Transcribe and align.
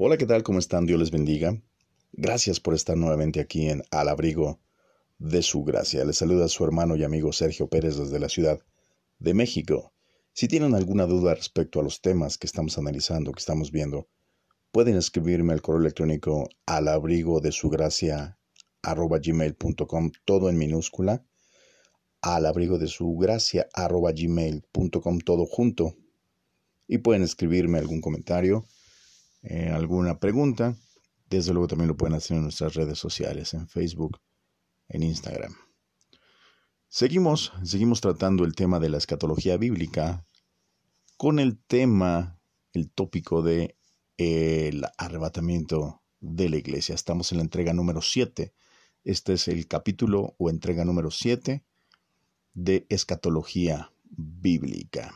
Hola, 0.00 0.16
¿qué 0.16 0.26
tal? 0.26 0.44
¿Cómo 0.44 0.60
están? 0.60 0.86
Dios 0.86 1.00
les 1.00 1.10
bendiga. 1.10 1.60
Gracias 2.12 2.60
por 2.60 2.74
estar 2.74 2.96
nuevamente 2.96 3.40
aquí 3.40 3.68
en 3.68 3.82
Al 3.90 4.08
Abrigo 4.08 4.60
de 5.18 5.42
Su 5.42 5.64
Gracia. 5.64 6.04
Les 6.04 6.18
saluda 6.18 6.46
su 6.46 6.62
hermano 6.62 6.94
y 6.94 7.02
amigo 7.02 7.32
Sergio 7.32 7.66
Pérez 7.68 7.96
desde 7.96 8.20
la 8.20 8.28
Ciudad 8.28 8.60
de 9.18 9.34
México. 9.34 9.92
Si 10.32 10.46
tienen 10.46 10.76
alguna 10.76 11.06
duda 11.06 11.34
respecto 11.34 11.80
a 11.80 11.82
los 11.82 12.00
temas 12.00 12.38
que 12.38 12.46
estamos 12.46 12.78
analizando, 12.78 13.32
que 13.32 13.40
estamos 13.40 13.72
viendo, 13.72 14.06
pueden 14.70 14.96
escribirme 14.96 15.52
al 15.52 15.62
correo 15.62 15.80
electrónico 15.80 16.48
al 16.64 16.86
abrigo 16.86 17.40
de 17.40 17.50
su 17.50 17.68
todo 20.24 20.48
en 20.48 20.58
minúscula, 20.58 21.24
al 22.22 22.46
abrigo 22.46 22.78
de 22.78 22.86
su 22.86 23.04
todo 25.24 25.44
junto. 25.44 25.96
Y 26.86 26.98
pueden 26.98 27.24
escribirme 27.24 27.78
algún 27.78 28.00
comentario, 28.00 28.64
eh, 29.50 29.70
alguna 29.70 30.20
pregunta. 30.20 30.76
Desde 31.30 31.52
luego 31.52 31.68
también 31.68 31.88
lo 31.88 31.96
pueden 31.96 32.14
hacer 32.14 32.36
en 32.36 32.42
nuestras 32.42 32.74
redes 32.74 32.98
sociales, 32.98 33.54
en 33.54 33.66
Facebook, 33.66 34.20
en 34.88 35.02
Instagram. 35.02 35.54
Seguimos, 36.88 37.52
seguimos 37.64 38.02
tratando 38.02 38.44
el 38.44 38.54
tema 38.54 38.78
de 38.78 38.90
la 38.90 38.98
escatología 38.98 39.56
bíblica 39.56 40.26
con 41.16 41.38
el 41.38 41.58
tema, 41.58 42.38
el 42.74 42.90
tópico 42.90 43.42
de 43.42 43.76
el 44.18 44.84
arrebatamiento 44.98 46.02
de 46.20 46.50
la 46.50 46.56
iglesia. 46.58 46.94
Estamos 46.94 47.32
en 47.32 47.38
la 47.38 47.44
entrega 47.44 47.72
número 47.72 48.02
7. 48.02 48.52
Este 49.04 49.32
es 49.32 49.48
el 49.48 49.66
capítulo 49.66 50.34
o 50.36 50.50
entrega 50.50 50.84
número 50.84 51.10
7 51.10 51.64
de 52.52 52.86
escatología 52.90 53.92
bíblica. 54.10 55.14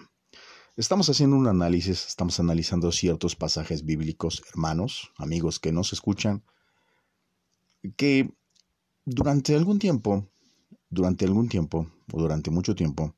Estamos 0.75 1.11
haciendo 1.11 1.37
un 1.37 1.49
análisis, 1.49 2.07
estamos 2.07 2.41
analizando 2.41 2.91
ciertos 2.93 3.37
pasajes 3.37 3.85
bíblicos, 3.85 4.43
hermanos, 4.49 5.13
amigos 5.19 5.61
que 5.61 5.71
nos 5.71 5.93
escuchan, 5.93 6.43
que 7.97 8.35
durante 9.05 9.55
algún 9.55 9.79
tiempo, 9.79 10.31
durante 10.89 11.27
algún 11.27 11.51
tiempo 11.51 11.93
o 12.11 12.19
durante 12.19 12.51
mucho 12.51 12.75
tiempo, 12.75 13.15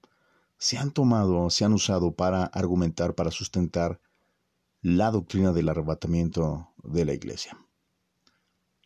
se 0.58 0.78
han 0.78 0.91
tomado, 0.91 1.48
se 1.48 1.64
han 1.64 1.72
usado 1.72 2.16
para 2.16 2.42
argumentar, 2.47 3.14
para 3.14 3.30
sustentar 3.30 4.00
la 4.82 5.12
doctrina 5.12 5.52
del 5.52 5.69
arrebatamiento 5.69 6.72
de 6.82 7.05
la 7.05 7.12
iglesia. 7.12 7.56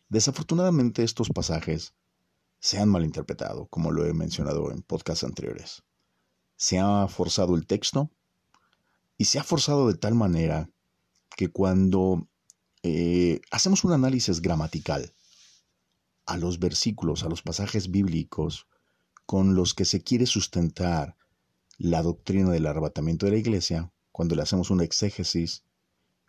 Desafortunadamente 0.09 1.03
estos 1.03 1.29
pasajes 1.29 1.95
se 2.59 2.77
han 2.77 2.89
malinterpretado, 2.89 3.65
como 3.65 3.89
lo 3.89 4.05
he 4.05 4.13
mencionado 4.13 4.71
en 4.71 4.83
podcasts 4.83 5.23
anteriores. 5.23 5.81
Se 6.55 6.77
ha 6.77 7.07
forzado 7.07 7.55
el 7.55 7.65
texto 7.65 8.11
y 9.19 9.25
se 9.25 9.37
ha 9.37 9.43
forzado 9.43 9.89
de 9.89 9.97
tal 9.97 10.15
manera 10.15 10.71
que 11.35 11.49
cuando 11.49 12.27
eh, 12.83 13.41
hacemos 13.51 13.83
un 13.83 13.91
análisis 13.91 14.41
gramatical 14.41 15.13
a 16.25 16.37
los 16.37 16.57
versículos, 16.57 17.23
a 17.23 17.29
los 17.29 17.41
pasajes 17.41 17.91
bíblicos 17.91 18.67
con 19.25 19.55
los 19.55 19.73
que 19.73 19.83
se 19.83 20.01
quiere 20.01 20.25
sustentar 20.25 21.17
la 21.77 22.01
doctrina 22.01 22.49
del 22.49 22.65
arrebatamiento 22.65 23.25
de 23.25 23.33
la 23.33 23.37
iglesia, 23.37 23.91
cuando 24.13 24.35
le 24.35 24.41
hacemos 24.41 24.71
una 24.71 24.85
exégesis 24.85 25.65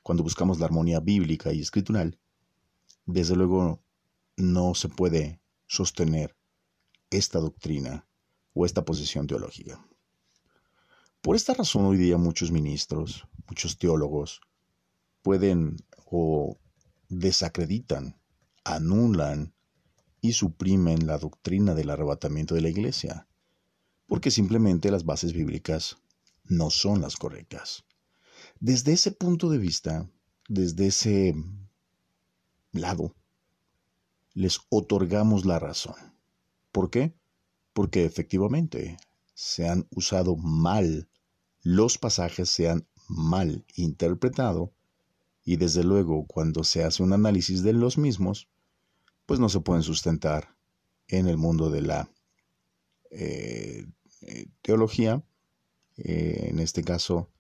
cuando 0.03 0.25
buscamos 0.25 0.59
la 0.59 0.67
armonía 0.67 0.99
bíblica 0.99 1.53
y 1.53 1.61
escritural, 1.61 2.19
desde 3.07 3.37
luego 3.37 3.85
no 4.37 4.75
se 4.75 4.89
puede 4.89 5.41
sostener 5.69 6.37
esta 7.11 7.39
doctrina 7.39 8.09
o 8.53 8.67
esta 8.67 8.85
posición 8.85 9.29
teológica. 9.29 9.87
Por 11.23 11.37
esta 11.37 11.53
razón 11.53 11.85
hoy 11.85 11.99
día 11.99 12.17
muchos 12.17 12.51
ministros, 12.51 13.27
muchos 13.47 13.77
teólogos 13.79 14.41
pueden 15.21 15.77
o 16.07 16.59
desacreditan, 17.11 18.19
anulan 18.65 19.53
y 20.23 20.33
suprimen 20.33 21.07
la 21.07 21.19
doctrina 21.19 21.75
del 21.75 21.91
arrebatamiento 21.91 22.55
de 22.55 22.63
la 22.63 22.71
iglesia, 22.71 23.29
porque 24.07 24.31
simplemente 24.31 24.91
las 24.91 25.05
bases 25.05 25.35
bíblicas 25.35 25.99
no 26.45 26.71
son 26.71 27.03
las 27.03 27.17
correctas. 27.17 27.85
Desde 28.59 28.95
ese 28.95 29.13
punto 29.13 29.51
de 29.51 29.59
vista, 29.59 30.09
desde 30.49 30.87
ese 30.87 31.35
lado, 32.73 33.15
les 34.33 34.59
otorgamos 34.71 35.45
la 35.45 35.59
razón. 35.59 35.97
¿Por 36.73 36.89
qué? 36.89 37.15
Porque 37.75 38.07
efectivamente 38.07 38.97
se 39.41 39.67
han 39.67 39.89
usado 39.91 40.37
mal, 40.37 41.09
los 41.63 41.97
pasajes 41.97 42.51
se 42.51 42.69
han 42.69 42.87
mal 43.09 43.65
interpretado 43.75 44.75
y 45.43 45.57
desde 45.57 45.83
luego 45.83 46.27
cuando 46.27 46.63
se 46.63 46.85
hace 46.85 47.03
un 47.03 47.15
análisis 47.15 47.63
de 47.63 47.73
los 47.73 47.97
mismos, 47.97 48.51
pues 49.25 49.41
no 49.41 49.49
se 49.49 49.61
pueden 49.61 49.83
sustentar 49.83 50.55
en 51.09 51.27
el 51.27 51.39
mundo 51.39 51.71
de 51.71 51.81
la 51.81 52.11
eh, 53.11 53.87
eh, 54.21 54.47
teología, 54.61 55.25
eh, 55.97 56.49
en 56.51 56.59
este 56.59 56.85
caso 56.85 57.31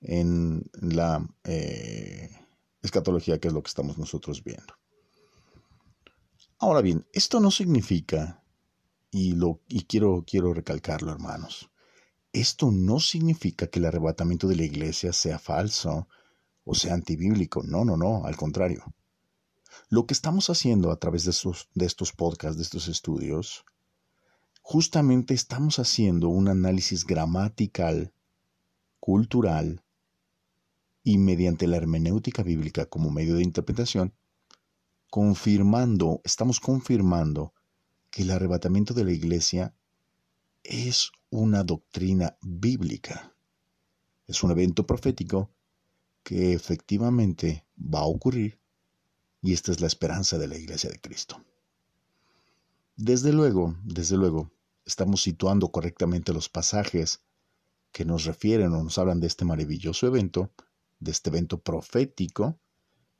en 0.00 0.68
la 0.72 1.24
eh, 1.44 2.28
escatología, 2.82 3.38
que 3.38 3.46
es 3.46 3.54
lo 3.54 3.62
que 3.62 3.68
estamos 3.68 3.98
nosotros 3.98 4.42
viendo. 4.42 4.74
Ahora 6.58 6.80
bien, 6.80 7.06
esto 7.12 7.38
no 7.38 7.52
significa, 7.52 8.42
y, 9.16 9.32
lo, 9.32 9.62
y 9.66 9.84
quiero, 9.84 10.24
quiero 10.26 10.52
recalcarlo, 10.52 11.10
hermanos, 11.10 11.70
esto 12.34 12.70
no 12.70 13.00
significa 13.00 13.66
que 13.66 13.78
el 13.78 13.86
arrebatamiento 13.86 14.46
de 14.46 14.56
la 14.56 14.64
iglesia 14.64 15.10
sea 15.14 15.38
falso 15.38 16.06
o 16.64 16.74
sea 16.74 16.92
antibíblico. 16.92 17.62
No, 17.62 17.86
no, 17.86 17.96
no, 17.96 18.26
al 18.26 18.36
contrario. 18.36 18.84
Lo 19.88 20.04
que 20.04 20.12
estamos 20.12 20.50
haciendo 20.50 20.90
a 20.90 20.98
través 20.98 21.24
de 21.24 21.30
estos, 21.30 21.70
de 21.74 21.86
estos 21.86 22.12
podcasts, 22.12 22.58
de 22.58 22.64
estos 22.64 22.88
estudios, 22.88 23.64
justamente 24.60 25.32
estamos 25.32 25.78
haciendo 25.78 26.28
un 26.28 26.48
análisis 26.48 27.06
gramatical, 27.06 28.12
cultural, 29.00 29.82
y 31.02 31.16
mediante 31.16 31.66
la 31.68 31.78
hermenéutica 31.78 32.42
bíblica 32.42 32.84
como 32.84 33.10
medio 33.10 33.36
de 33.36 33.44
interpretación, 33.44 34.12
confirmando, 35.08 36.20
estamos 36.22 36.60
confirmando 36.60 37.54
que 38.16 38.22
el 38.22 38.30
arrebatamiento 38.30 38.94
de 38.94 39.04
la 39.04 39.12
iglesia 39.12 39.74
es 40.64 41.10
una 41.28 41.64
doctrina 41.64 42.38
bíblica. 42.40 43.36
Es 44.26 44.42
un 44.42 44.52
evento 44.52 44.86
profético 44.86 45.50
que 46.22 46.54
efectivamente 46.54 47.66
va 47.76 47.98
a 47.98 48.06
ocurrir 48.06 48.58
y 49.42 49.52
esta 49.52 49.70
es 49.70 49.82
la 49.82 49.86
esperanza 49.86 50.38
de 50.38 50.48
la 50.48 50.56
iglesia 50.56 50.88
de 50.88 50.98
Cristo. 50.98 51.44
Desde 52.96 53.34
luego, 53.34 53.76
desde 53.84 54.16
luego, 54.16 54.50
estamos 54.86 55.20
situando 55.20 55.68
correctamente 55.68 56.32
los 56.32 56.48
pasajes 56.48 57.20
que 57.92 58.06
nos 58.06 58.24
refieren 58.24 58.72
o 58.72 58.82
nos 58.82 58.96
hablan 58.96 59.20
de 59.20 59.26
este 59.26 59.44
maravilloso 59.44 60.06
evento 60.06 60.50
de 61.00 61.10
este 61.10 61.28
evento 61.28 61.60
profético 61.60 62.58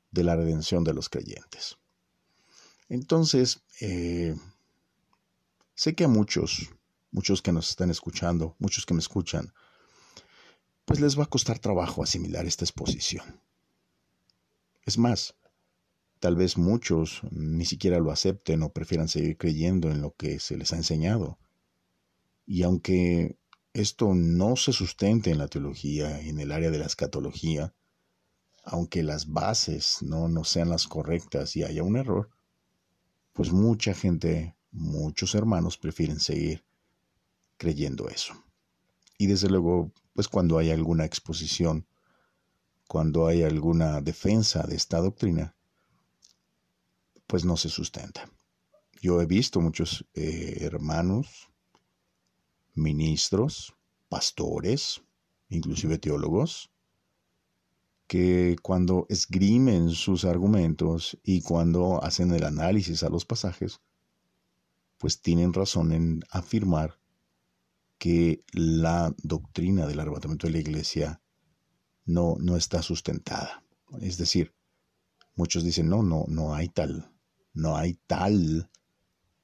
de 0.09 0.23
la 0.23 0.35
redención 0.35 0.83
de 0.83 0.95
los 0.95 1.07
creyentes. 1.07 1.77
Entonces, 2.89 3.61
eh, 3.79 4.35
sé 5.77 5.93
que 5.93 6.05
a 6.05 6.07
muchos, 6.07 6.71
muchos 7.11 7.43
que 7.43 7.51
nos 7.51 7.69
están 7.69 7.91
escuchando, 7.91 8.55
muchos 8.57 8.85
que 8.85 8.95
me 8.95 8.99
escuchan, 8.99 9.53
pues 10.85 10.99
les 10.99 11.17
va 11.17 11.25
a 11.25 11.29
costar 11.29 11.59
trabajo 11.59 12.01
asimilar 12.01 12.47
esta 12.47 12.65
exposición. 12.65 13.39
Es 14.81 14.97
más, 14.97 15.35
tal 16.19 16.35
vez 16.35 16.57
muchos 16.57 17.21
ni 17.29 17.63
siquiera 17.65 17.99
lo 17.99 18.11
acepten 18.11 18.63
o 18.63 18.73
prefieran 18.73 19.07
seguir 19.07 19.37
creyendo 19.37 19.91
en 19.91 20.01
lo 20.01 20.15
que 20.15 20.39
se 20.39 20.57
les 20.57 20.73
ha 20.73 20.77
enseñado. 20.77 21.37
Y 22.47 22.63
aunque 22.63 23.37
esto 23.73 24.15
no 24.15 24.55
se 24.55 24.73
sustente 24.73 25.29
en 25.29 25.37
la 25.37 25.47
teología, 25.47 26.19
en 26.21 26.39
el 26.39 26.51
área 26.51 26.71
de 26.71 26.79
la 26.79 26.87
escatología, 26.87 27.75
aunque 28.63 29.03
las 29.03 29.27
bases 29.27 29.99
no, 30.01 30.27
no 30.27 30.43
sean 30.43 30.69
las 30.69 30.87
correctas 30.87 31.55
y 31.55 31.63
haya 31.63 31.83
un 31.83 31.97
error, 31.97 32.31
pues 33.33 33.51
mucha 33.51 33.93
gente, 33.93 34.56
muchos 34.71 35.35
hermanos 35.35 35.77
prefieren 35.77 36.19
seguir 36.19 36.63
creyendo 37.57 38.09
eso. 38.09 38.33
Y 39.17 39.27
desde 39.27 39.49
luego, 39.49 39.91
pues 40.13 40.27
cuando 40.27 40.57
hay 40.57 40.71
alguna 40.71 41.05
exposición, 41.05 41.87
cuando 42.87 43.27
hay 43.27 43.43
alguna 43.43 44.01
defensa 44.01 44.63
de 44.63 44.75
esta 44.75 44.99
doctrina, 44.99 45.55
pues 47.25 47.43
no 47.43 47.57
se 47.57 47.69
sustenta. 47.69 48.29
Yo 49.01 49.21
he 49.21 49.25
visto 49.25 49.59
muchos 49.59 50.05
eh, 50.13 50.59
hermanos 50.61 51.49
ministros, 52.73 53.73
pastores, 54.07 55.01
inclusive 55.49 55.97
teólogos, 55.97 56.71
que 58.07 58.55
cuando 58.61 59.05
esgrimen 59.09 59.89
sus 59.89 60.23
argumentos 60.23 61.17
y 61.23 61.41
cuando 61.41 62.01
hacen 62.03 62.31
el 62.31 62.43
análisis 62.43 63.03
a 63.03 63.09
los 63.09 63.25
pasajes, 63.25 63.81
pues 64.97 65.21
tienen 65.21 65.53
razón 65.53 65.91
en 65.91 66.23
afirmar 66.29 66.99
que 67.97 68.43
la 68.53 69.13
doctrina 69.23 69.87
del 69.87 69.99
arrebatamiento 69.99 70.47
de 70.47 70.53
la 70.53 70.59
iglesia 70.59 71.21
no, 72.05 72.37
no 72.39 72.55
está 72.55 72.81
sustentada. 72.81 73.63
Es 74.01 74.17
decir, 74.17 74.53
Muchos 75.37 75.63
dicen, 75.63 75.87
no, 75.87 76.01
no, 76.01 76.25
no 76.27 76.55
hay 76.55 76.67
tal, 76.67 77.11
no 77.53 77.77
hay 77.77 77.99
tal 78.07 78.71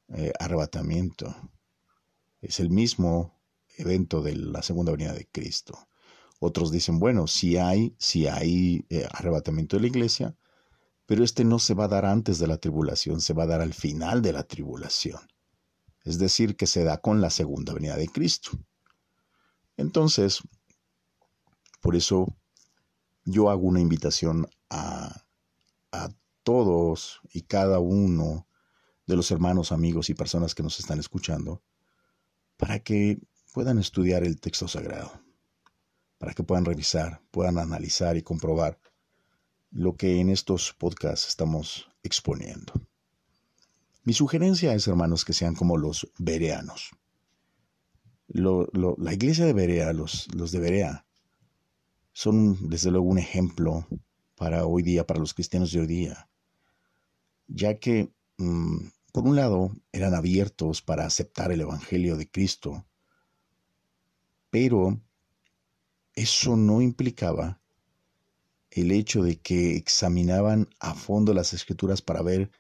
eh, 0.08 0.34
arrebatamiento. 0.40 1.36
Es 2.42 2.60
el 2.60 2.72
mismo 2.72 3.40
evento 3.78 4.24
de 4.24 4.36
la 4.36 4.64
segunda 4.64 4.92
venida 4.92 5.14
de 5.14 5.28
Cristo. 5.32 5.88
Otros 6.40 6.72
dicen, 6.72 6.98
bueno, 6.98 7.28
si 7.28 7.58
hay, 7.58 7.96
hay 8.32 8.88
eh, 8.90 9.08
arrebatamiento 9.12 9.78
de 9.78 9.82
la 9.82 9.88
iglesia, 9.88 10.36
pero 11.06 11.24
este 11.24 11.46
no 11.46 11.60
se 11.60 11.76
va 11.76 11.86
a 11.86 11.90
dar 11.90 12.06
antes 12.06 12.40
de 12.40 12.48
la 12.48 12.58
tribulación, 12.58 13.22
se 13.22 13.34
va 13.34 13.44
a 13.44 13.48
dar 13.48 13.62
al 13.62 13.76
final 13.76 14.24
de 14.24 14.34
la 14.34 14.44
tribulación. 14.46 15.22
Es 16.04 16.20
decir, 16.20 16.56
que 16.56 16.68
se 16.68 16.84
da 16.84 16.98
con 16.98 17.22
la 17.22 17.30
segunda 17.30 17.74
venida 17.74 17.96
de 17.96 18.08
Cristo. 18.08 18.52
Entonces, 19.78 20.42
por 21.82 21.96
eso 21.96 22.36
yo 23.26 23.50
hago 23.50 23.64
una 23.64 23.80
invitación 23.80 24.50
a, 24.70 25.24
a 25.92 26.10
todos 26.44 27.22
y 27.32 27.44
cada 27.44 27.80
uno 27.80 28.48
de 29.06 29.16
los 29.16 29.32
hermanos, 29.32 29.72
amigos 29.72 30.10
y 30.10 30.14
personas 30.14 30.56
que 30.56 30.64
nos 30.64 30.80
están 30.80 31.00
escuchando, 31.00 31.62
para 32.58 32.80
que 32.80 33.20
puedan 33.54 33.80
estudiar 33.80 34.24
el 34.24 34.40
texto 34.40 34.68
sagrado, 34.68 35.12
para 36.18 36.34
que 36.34 36.44
puedan 36.44 36.66
revisar, 36.66 37.22
puedan 37.32 37.58
analizar 37.58 38.18
y 38.18 38.24
comprobar 38.24 38.80
lo 39.72 39.96
que 39.96 40.20
en 40.20 40.30
estos 40.30 40.74
podcasts 40.74 41.28
estamos 41.28 41.90
exponiendo. 42.04 42.74
Mi 44.04 44.14
sugerencia 44.14 44.74
es, 44.74 44.88
hermanos, 44.88 45.24
que 45.24 45.34
sean 45.34 45.56
como 45.56 45.78
los 45.78 46.12
bereanos. 46.18 46.92
la 48.28 49.14
iglesia 49.14 49.46
de 49.46 49.54
Berea, 49.54 49.94
los, 49.94 50.28
los 50.36 50.52
de 50.52 50.60
Berea, 50.60 51.06
son 52.12 52.70
desde 52.70 52.92
luego 52.92 53.08
un 53.08 53.18
ejemplo 53.18 53.88
para 54.36 54.66
hoy 54.66 54.84
día, 54.84 55.08
para 55.08 55.20
los 55.20 55.34
cristianos 55.34 55.72
de 55.72 55.80
hoy 55.80 55.88
día, 55.88 56.30
ya 57.48 57.80
que, 57.80 58.12
mm, 58.38 58.88
por 59.14 59.24
un 59.26 59.36
lado, 59.36 59.72
eran 59.92 60.14
abiertos 60.14 60.82
para 60.82 61.06
aceptar 61.06 61.52
el 61.52 61.62
Evangelio 61.62 62.18
de 62.18 62.30
Cristo, 62.30 62.86
pero 64.50 65.00
eso 66.14 66.58
no 66.58 66.82
implicaba 66.82 67.62
el 68.70 68.92
hecho 68.92 69.24
de 69.24 69.40
que 69.40 69.76
examinaban 69.78 70.68
a 70.80 70.94
fondo 70.94 71.34
las 71.34 71.54
escrituras 71.54 72.02
para 72.02 72.22
ver 72.22 72.52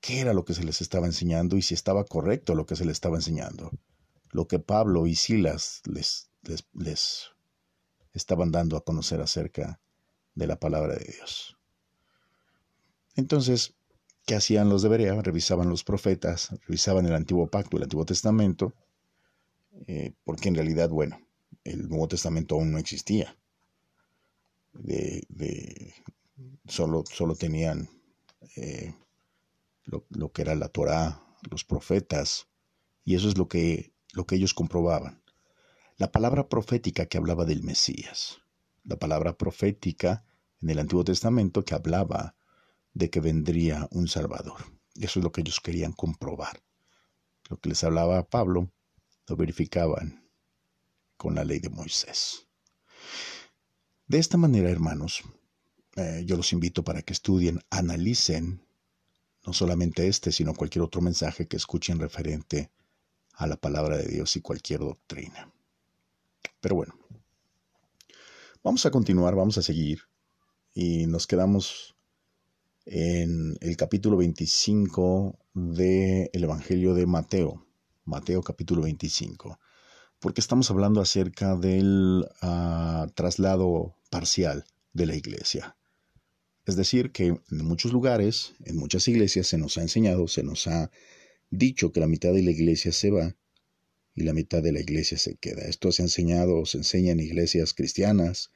qué 0.00 0.20
era 0.20 0.32
lo 0.32 0.44
que 0.44 0.54
se 0.54 0.64
les 0.64 0.80
estaba 0.80 1.06
enseñando 1.06 1.56
y 1.56 1.62
si 1.62 1.74
estaba 1.74 2.04
correcto 2.04 2.54
lo 2.54 2.66
que 2.66 2.76
se 2.76 2.84
les 2.84 2.92
estaba 2.92 3.16
enseñando. 3.16 3.70
Lo 4.30 4.46
que 4.46 4.58
Pablo 4.58 5.06
y 5.06 5.14
Silas 5.14 5.82
les, 5.86 6.30
les, 6.42 6.66
les 6.74 7.30
estaban 8.12 8.50
dando 8.50 8.76
a 8.76 8.84
conocer 8.84 9.20
acerca 9.20 9.80
de 10.34 10.46
la 10.46 10.58
palabra 10.58 10.94
de 10.94 11.04
Dios. 11.04 11.56
Entonces, 13.16 13.74
¿qué 14.24 14.36
hacían 14.36 14.68
los 14.68 14.82
de 14.82 14.88
Berea? 14.88 15.20
Revisaban 15.20 15.68
los 15.68 15.84
profetas, 15.84 16.50
revisaban 16.66 17.06
el 17.06 17.14
Antiguo 17.14 17.48
Pacto, 17.48 17.76
el 17.76 17.82
Antiguo 17.82 18.04
Testamento, 18.04 18.72
eh, 19.86 20.12
porque 20.24 20.48
en 20.48 20.54
realidad, 20.54 20.88
bueno, 20.88 21.20
el 21.64 21.88
Nuevo 21.88 22.08
Testamento 22.08 22.54
aún 22.54 22.72
no 22.72 22.78
existía. 22.78 23.36
De, 24.72 25.92
solo, 26.66 27.04
solo 27.10 27.34
tenían 27.34 27.88
eh, 28.56 28.94
lo, 29.90 30.32
que 30.32 30.42
era 30.42 30.54
la 30.54 30.68
Torá, 30.68 31.22
los 31.50 31.64
profetas, 31.64 32.48
y 33.04 33.14
eso 33.14 33.28
es 33.28 33.36
lo 33.36 33.48
que, 33.48 33.92
lo 34.12 34.26
que 34.26 34.36
ellos 34.36 34.54
comprobaban. 34.54 35.22
La 35.96 36.12
palabra 36.12 36.48
profética 36.48 37.06
que 37.06 37.18
hablaba 37.18 37.44
del 37.44 37.62
Mesías, 37.62 38.38
la 38.84 38.98
palabra 38.98 39.36
profética 39.36 40.24
en 40.60 40.70
el 40.70 40.78
Antiguo 40.78 41.04
Testamento 41.04 41.64
que 41.64 41.74
hablaba 41.74 42.36
de 42.94 43.10
que 43.10 43.20
vendría 43.20 43.88
un 43.90 44.08
Salvador. 44.08 44.64
Eso 44.94 45.20
es 45.20 45.24
lo 45.24 45.32
que 45.32 45.42
ellos 45.42 45.60
querían 45.60 45.92
comprobar. 45.92 46.62
Lo 47.48 47.58
que 47.58 47.68
les 47.68 47.82
hablaba 47.84 48.28
Pablo 48.28 48.72
lo 49.26 49.36
verificaban 49.36 50.28
con 51.16 51.34
la 51.34 51.44
ley 51.44 51.60
de 51.60 51.68
Moisés. 51.68 52.46
De 54.06 54.18
esta 54.18 54.36
manera, 54.36 54.70
hermanos, 54.70 55.22
eh, 55.96 56.22
yo 56.26 56.36
los 56.36 56.52
invito 56.52 56.82
para 56.82 57.02
que 57.02 57.12
estudien, 57.12 57.60
analicen 57.70 58.66
no 59.46 59.52
solamente 59.52 60.06
este, 60.06 60.32
sino 60.32 60.54
cualquier 60.54 60.82
otro 60.82 61.00
mensaje 61.00 61.46
que 61.46 61.56
escuchen 61.56 61.98
referente 61.98 62.70
a 63.34 63.46
la 63.46 63.56
palabra 63.56 63.96
de 63.96 64.06
Dios 64.06 64.36
y 64.36 64.40
cualquier 64.40 64.80
doctrina. 64.80 65.50
Pero 66.60 66.76
bueno, 66.76 66.94
vamos 68.62 68.84
a 68.84 68.90
continuar, 68.90 69.34
vamos 69.34 69.56
a 69.58 69.62
seguir 69.62 70.02
y 70.74 71.06
nos 71.06 71.26
quedamos 71.26 71.96
en 72.84 73.56
el 73.60 73.76
capítulo 73.76 74.16
25 74.16 75.38
del 75.54 76.30
Evangelio 76.32 76.94
de 76.94 77.06
Mateo. 77.06 77.66
Mateo 78.04 78.42
capítulo 78.42 78.82
25, 78.82 79.58
porque 80.18 80.40
estamos 80.40 80.70
hablando 80.70 81.00
acerca 81.00 81.54
del 81.54 82.26
ah, 82.42 83.06
traslado 83.14 83.94
parcial 84.10 84.64
de 84.92 85.06
la 85.06 85.14
iglesia. 85.14 85.76
Es 86.66 86.76
decir, 86.76 87.10
que 87.10 87.26
en 87.26 87.64
muchos 87.64 87.92
lugares, 87.92 88.54
en 88.64 88.76
muchas 88.76 89.08
iglesias 89.08 89.46
se 89.46 89.58
nos 89.58 89.78
ha 89.78 89.82
enseñado, 89.82 90.28
se 90.28 90.42
nos 90.42 90.66
ha 90.66 90.90
dicho 91.50 91.92
que 91.92 92.00
la 92.00 92.06
mitad 92.06 92.32
de 92.32 92.42
la 92.42 92.50
iglesia 92.50 92.92
se 92.92 93.10
va 93.10 93.36
y 94.14 94.22
la 94.22 94.34
mitad 94.34 94.62
de 94.62 94.72
la 94.72 94.80
iglesia 94.80 95.18
se 95.18 95.36
queda. 95.36 95.62
Esto 95.62 95.92
se 95.92 96.02
ha 96.02 96.06
enseñado 96.06 96.58
o 96.58 96.66
se 96.66 96.78
enseña 96.78 97.12
en 97.12 97.20
iglesias 97.20 97.74
cristianas. 97.74 98.50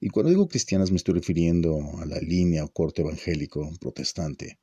Y 0.00 0.08
cuando 0.08 0.30
digo 0.30 0.48
cristianas 0.48 0.90
me 0.90 0.96
estoy 0.96 1.14
refiriendo 1.14 1.80
a 1.98 2.06
la 2.06 2.18
línea 2.18 2.64
o 2.64 2.72
corte 2.72 3.02
evangélico 3.02 3.70
protestante 3.80 4.58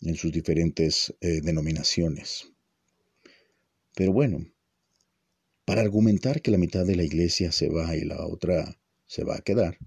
en 0.00 0.16
sus 0.16 0.32
diferentes 0.32 1.14
eh, 1.20 1.40
denominaciones. 1.40 2.52
Pero 3.94 4.12
bueno, 4.12 4.46
para 5.64 5.82
argumentar 5.82 6.40
que 6.40 6.50
la 6.50 6.58
mitad 6.58 6.86
de 6.86 6.96
la 6.96 7.02
iglesia 7.02 7.52
se 7.52 7.68
va 7.68 7.96
y 7.96 8.04
la 8.04 8.24
otra 8.26 8.78
se 9.06 9.24
va 9.24 9.36
a 9.36 9.40
quedar, 9.40 9.78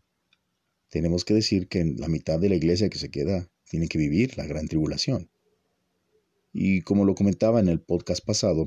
tenemos 0.91 1.23
que 1.23 1.33
decir 1.33 1.69
que 1.69 1.85
la 1.85 2.09
mitad 2.09 2.39
de 2.39 2.49
la 2.49 2.55
iglesia 2.55 2.89
que 2.89 2.99
se 2.99 3.09
queda 3.09 3.49
tiene 3.63 3.87
que 3.87 3.97
vivir 3.97 4.37
la 4.37 4.45
gran 4.45 4.67
tribulación. 4.67 5.31
Y 6.51 6.81
como 6.81 7.05
lo 7.05 7.15
comentaba 7.15 7.61
en 7.61 7.69
el 7.69 7.79
podcast 7.79 8.23
pasado, 8.25 8.65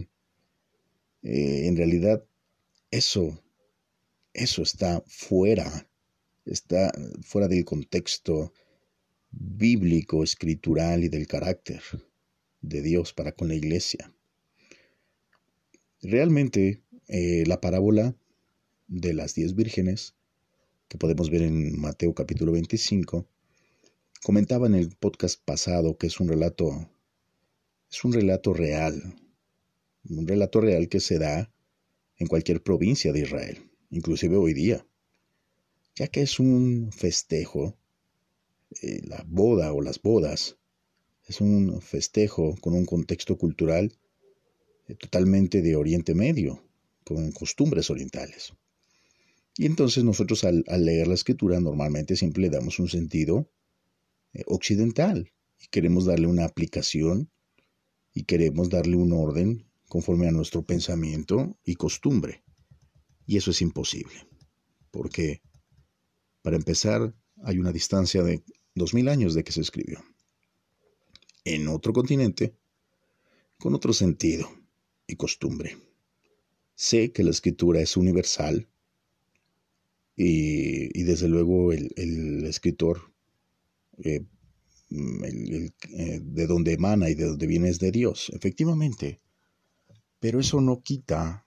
eh, 1.23 1.67
en 1.67 1.77
realidad 1.77 2.25
eso, 2.91 3.45
eso 4.33 4.63
está 4.63 5.05
fuera, 5.07 5.87
está 6.47 6.91
fuera 7.21 7.47
del 7.47 7.67
contexto 7.67 8.55
bíblico, 9.31 10.25
escritural 10.25 11.05
y 11.05 11.11
del 11.11 11.27
carácter 11.27 11.83
de 12.63 12.81
Dios 12.81 13.13
para 13.13 13.33
con 13.33 13.49
la 13.49 13.55
iglesia. 13.55 14.15
Realmente 16.01 16.81
eh, 17.09 17.45
la 17.47 17.61
parábola 17.61 18.17
de 18.87 19.13
las 19.13 19.35
diez 19.35 19.55
vírgenes, 19.55 20.15
que 20.89 20.99
podemos 20.99 21.31
ver 21.31 21.43
en 21.43 21.79
Mateo 21.81 22.15
capítulo 22.15 22.53
25, 22.53 23.27
comentaba 24.23 24.67
en 24.67 24.75
el 24.75 24.95
podcast 24.97 25.41
pasado 25.45 25.97
que 25.99 26.07
es 26.07 26.21
un 26.21 26.29
relato, 26.29 26.89
es 27.91 28.05
un 28.05 28.13
relato 28.13 28.53
real, 28.53 29.17
un 30.09 30.27
relato 30.27 30.61
real 30.61 30.89
que 30.89 31.01
se 31.01 31.19
da 31.19 31.53
en 32.17 32.27
cualquier 32.27 32.63
provincia 32.63 33.13
de 33.13 33.21
Israel, 33.21 33.71
inclusive 33.91 34.37
hoy 34.37 34.55
día, 34.55 34.87
ya 35.97 36.09
que 36.09 36.23
es 36.23 36.39
un 36.39 36.91
festejo, 36.93 37.77
eh, 38.83 39.01
la 39.05 39.25
boda 39.27 39.73
o 39.73 39.81
las 39.81 40.01
bodas, 40.01 40.59
es 41.27 41.41
un 41.41 41.81
festejo 41.81 42.57
con 42.61 42.75
un 42.75 42.85
contexto 42.85 43.39
cultural 43.39 43.93
eh, 44.89 44.95
totalmente 44.95 45.63
de 45.63 45.77
Oriente 45.77 46.15
Medio, 46.15 46.63
con 47.05 47.33
costumbres 47.33 47.91
orientales. 47.91 48.53
Y 49.57 49.67
entonces 49.67 50.03
nosotros 50.03 50.45
al, 50.45 50.65
leer 50.79 51.07
la 51.07 51.15
escritura 51.15 51.61
normalmente 51.61 52.17
siempre 52.17 52.43
le 52.43 52.51
damos 52.51 52.79
un 52.79 52.89
sentido 52.89 53.51
eh, 54.33 54.43
occidental 54.47 55.33
y 55.61 55.69
queremos 55.69 56.07
darle 56.07 56.27
una 56.27 56.45
aplicación 56.45 57.31
y 58.13 58.25
queremos 58.25 58.69
darle 58.69 58.97
un 58.97 59.13
orden 59.13 59.67
conforme 59.89 60.27
a 60.27 60.33
nuestro 60.33 60.63
pensamiento 60.63 61.57
y 61.65 61.77
costumbre. 61.77 62.43
Y 63.27 63.37
eso 63.37 63.53
es 63.53 63.63
imposible, 63.63 64.27
porque 64.91 65.41
para 66.43 66.57
empezar 66.57 67.15
hay 67.43 67.59
una 67.59 67.73
distancia 67.73 68.23
de 68.23 68.43
dos 68.75 68.93
mil 68.93 69.09
años 69.09 69.35
de 69.35 69.45
que 69.45 69.53
se 69.53 69.61
escribió. 69.61 70.05
En 71.45 71.69
otro 71.69 71.93
continente, 71.93 72.57
con 73.59 73.75
otro 73.75 73.93
sentido 73.93 74.51
y 75.07 75.17
costumbre. 75.17 75.77
Sé 76.75 77.13
que 77.13 77.23
la 77.23 77.31
escritura 77.31 77.81
es 77.81 77.97
universal 77.97 78.69
y, 80.17 81.03
desde 81.03 81.29
luego 81.29 81.73
el, 81.73 82.45
escritor 82.47 83.13
eh, 83.99 84.25
eh, 84.91 86.21
de 86.23 86.47
donde 86.47 86.73
emana 86.73 87.11
y 87.11 87.15
de 87.15 87.27
donde 87.27 87.47
viene 87.47 87.69
es 87.69 87.79
de 87.79 87.91
Dios, 87.91 88.31
efectivamente. 88.35 89.21
Pero 90.21 90.41
eso 90.41 90.61
no 90.61 90.83
quita, 90.83 91.47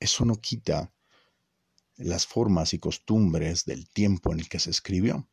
eso 0.00 0.24
no 0.24 0.36
quita 0.36 0.92
las 1.96 2.26
formas 2.26 2.74
y 2.74 2.78
costumbres 2.78 3.64
del 3.64 3.88
tiempo 3.88 4.32
en 4.32 4.40
el 4.40 4.48
que 4.48 4.58
se 4.58 4.70
escribió. 4.70 5.28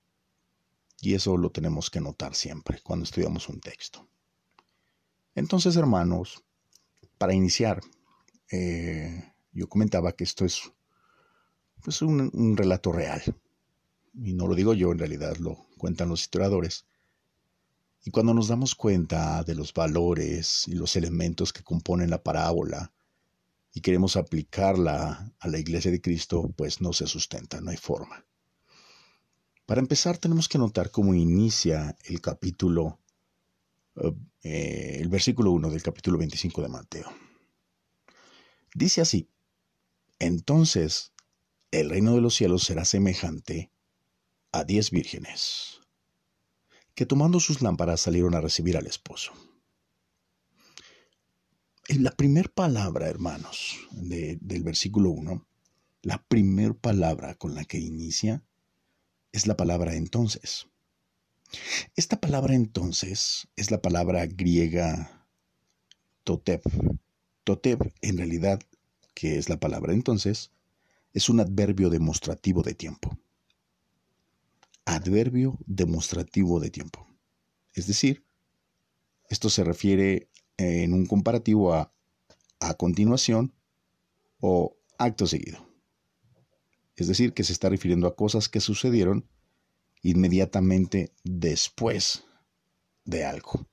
Y 1.00 1.16
eso 1.16 1.36
lo 1.38 1.52
tenemos 1.52 1.90
que 1.90 2.02
notar 2.02 2.36
siempre 2.36 2.80
cuando 2.84 3.06
estudiamos 3.06 3.50
un 3.50 3.60
texto. 3.60 4.08
Entonces, 5.34 5.76
hermanos, 5.76 6.44
para 7.18 7.34
iniciar, 7.34 7.82
eh, 8.52 9.34
yo 9.52 9.68
comentaba 9.68 10.12
que 10.12 10.26
esto 10.26 10.46
es 10.46 10.72
pues, 11.84 12.02
un 12.02 12.56
relato 12.58 12.92
real. 12.92 13.22
Y 14.14 14.34
no 14.34 14.48
lo 14.48 14.56
digo 14.56 14.74
yo, 14.74 14.92
en 14.92 15.00
realidad 15.00 15.38
lo 15.38 15.68
cuentan 15.78 16.10
los 16.10 16.22
historiadores. 16.22 16.86
Y 18.04 18.12
cuando 18.12 18.34
nos 18.34 18.48
damos 18.48 18.74
cuenta 18.76 19.44
de 19.44 19.56
los 19.56 19.74
valores 19.74 20.68
y 20.68 20.74
los 20.74 20.96
elementos 20.96 21.54
que 21.54 21.64
componen 21.64 22.10
la 22.10 22.24
parábola 22.24 22.92
y 23.74 23.82
queremos 23.82 24.18
aplicarla 24.18 25.32
a 25.40 25.48
la 25.48 25.60
iglesia 25.60 25.92
de 25.92 26.02
Cristo, 26.02 26.52
pues 26.56 26.82
no 26.82 26.94
se 26.94 27.06
sustenta, 27.06 27.62
no 27.62 27.70
hay 27.70 27.78
forma. 27.78 28.26
Para 29.68 29.82
empezar, 29.82 30.18
tenemos 30.18 30.50
que 30.50 30.58
notar 30.58 30.90
cómo 30.90 31.14
inicia 31.14 31.96
el 32.06 32.20
capítulo, 32.22 33.00
eh, 34.44 34.98
el 35.00 35.08
versículo 35.08 35.52
1 35.52 35.70
del 35.70 35.84
capítulo 35.84 36.18
25 36.18 36.62
de 36.64 36.68
Mateo. 36.68 37.10
Dice 38.74 39.02
así, 39.02 39.30
entonces 40.18 41.14
el 41.72 41.90
reino 41.90 42.16
de 42.16 42.22
los 42.22 42.36
cielos 42.36 42.64
será 42.64 42.86
semejante 42.86 43.72
a 44.52 44.66
diez 44.66 44.92
vírgenes, 44.92 45.80
que 46.94 47.06
tomando 47.06 47.40
sus 47.40 47.62
lámparas 47.62 48.02
salieron 48.02 48.36
a 48.36 48.42
recibir 48.42 48.76
al 48.78 48.88
esposo. 48.88 49.32
En 51.88 52.04
la 52.04 52.12
primera 52.12 52.50
palabra, 52.54 53.08
hermanos, 53.08 53.78
del 53.92 54.64
versículo 54.64 55.10
1, 55.12 55.46
la 56.04 56.24
primera 56.24 56.74
palabra 56.74 57.36
con 57.36 57.56
la 57.56 57.64
que 57.64 57.80
inicia 57.80 58.44
es 59.32 59.48
la 59.48 59.56
palabra 59.56 59.96
entonces. 59.96 60.68
Esta 61.96 62.20
palabra 62.20 62.56
entonces 62.56 63.48
es 63.56 63.72
la 63.72 63.82
palabra 63.82 64.26
griega 64.26 65.28
totep. 66.24 66.64
Totep, 67.44 67.82
en 68.02 68.18
realidad, 68.18 68.62
que 69.14 69.38
es 69.38 69.50
la 69.50 69.60
palabra 69.60 69.94
entonces, 69.94 70.52
es 71.14 71.30
un 71.30 71.40
adverbio 71.40 71.90
demostrativo 71.90 72.64
de 72.64 72.74
tiempo. 72.74 73.18
Adverbio 74.86 75.58
demostrativo 75.66 76.60
de 76.60 76.70
tiempo. 76.70 77.08
Es 77.74 77.88
decir, 77.88 78.26
esto 79.30 79.50
se 79.50 79.64
refiere 79.64 80.30
en 80.58 80.94
un 80.94 81.06
comparativo 81.06 81.74
a 81.74 81.94
a 82.64 82.76
continuación 82.76 83.56
o 84.40 84.78
acto 85.00 85.26
seguido 85.26 85.72
es 87.02 87.08
decir, 87.08 87.34
que 87.34 87.44
se 87.44 87.54
está 87.54 87.68
refiriendo 87.68 88.08
a 88.08 88.16
cosas 88.16 88.48
que 88.48 88.60
sucedieron 88.60 89.28
inmediatamente 90.04 91.12
después 91.24 92.24
de 93.06 93.26
algo. 93.26 93.66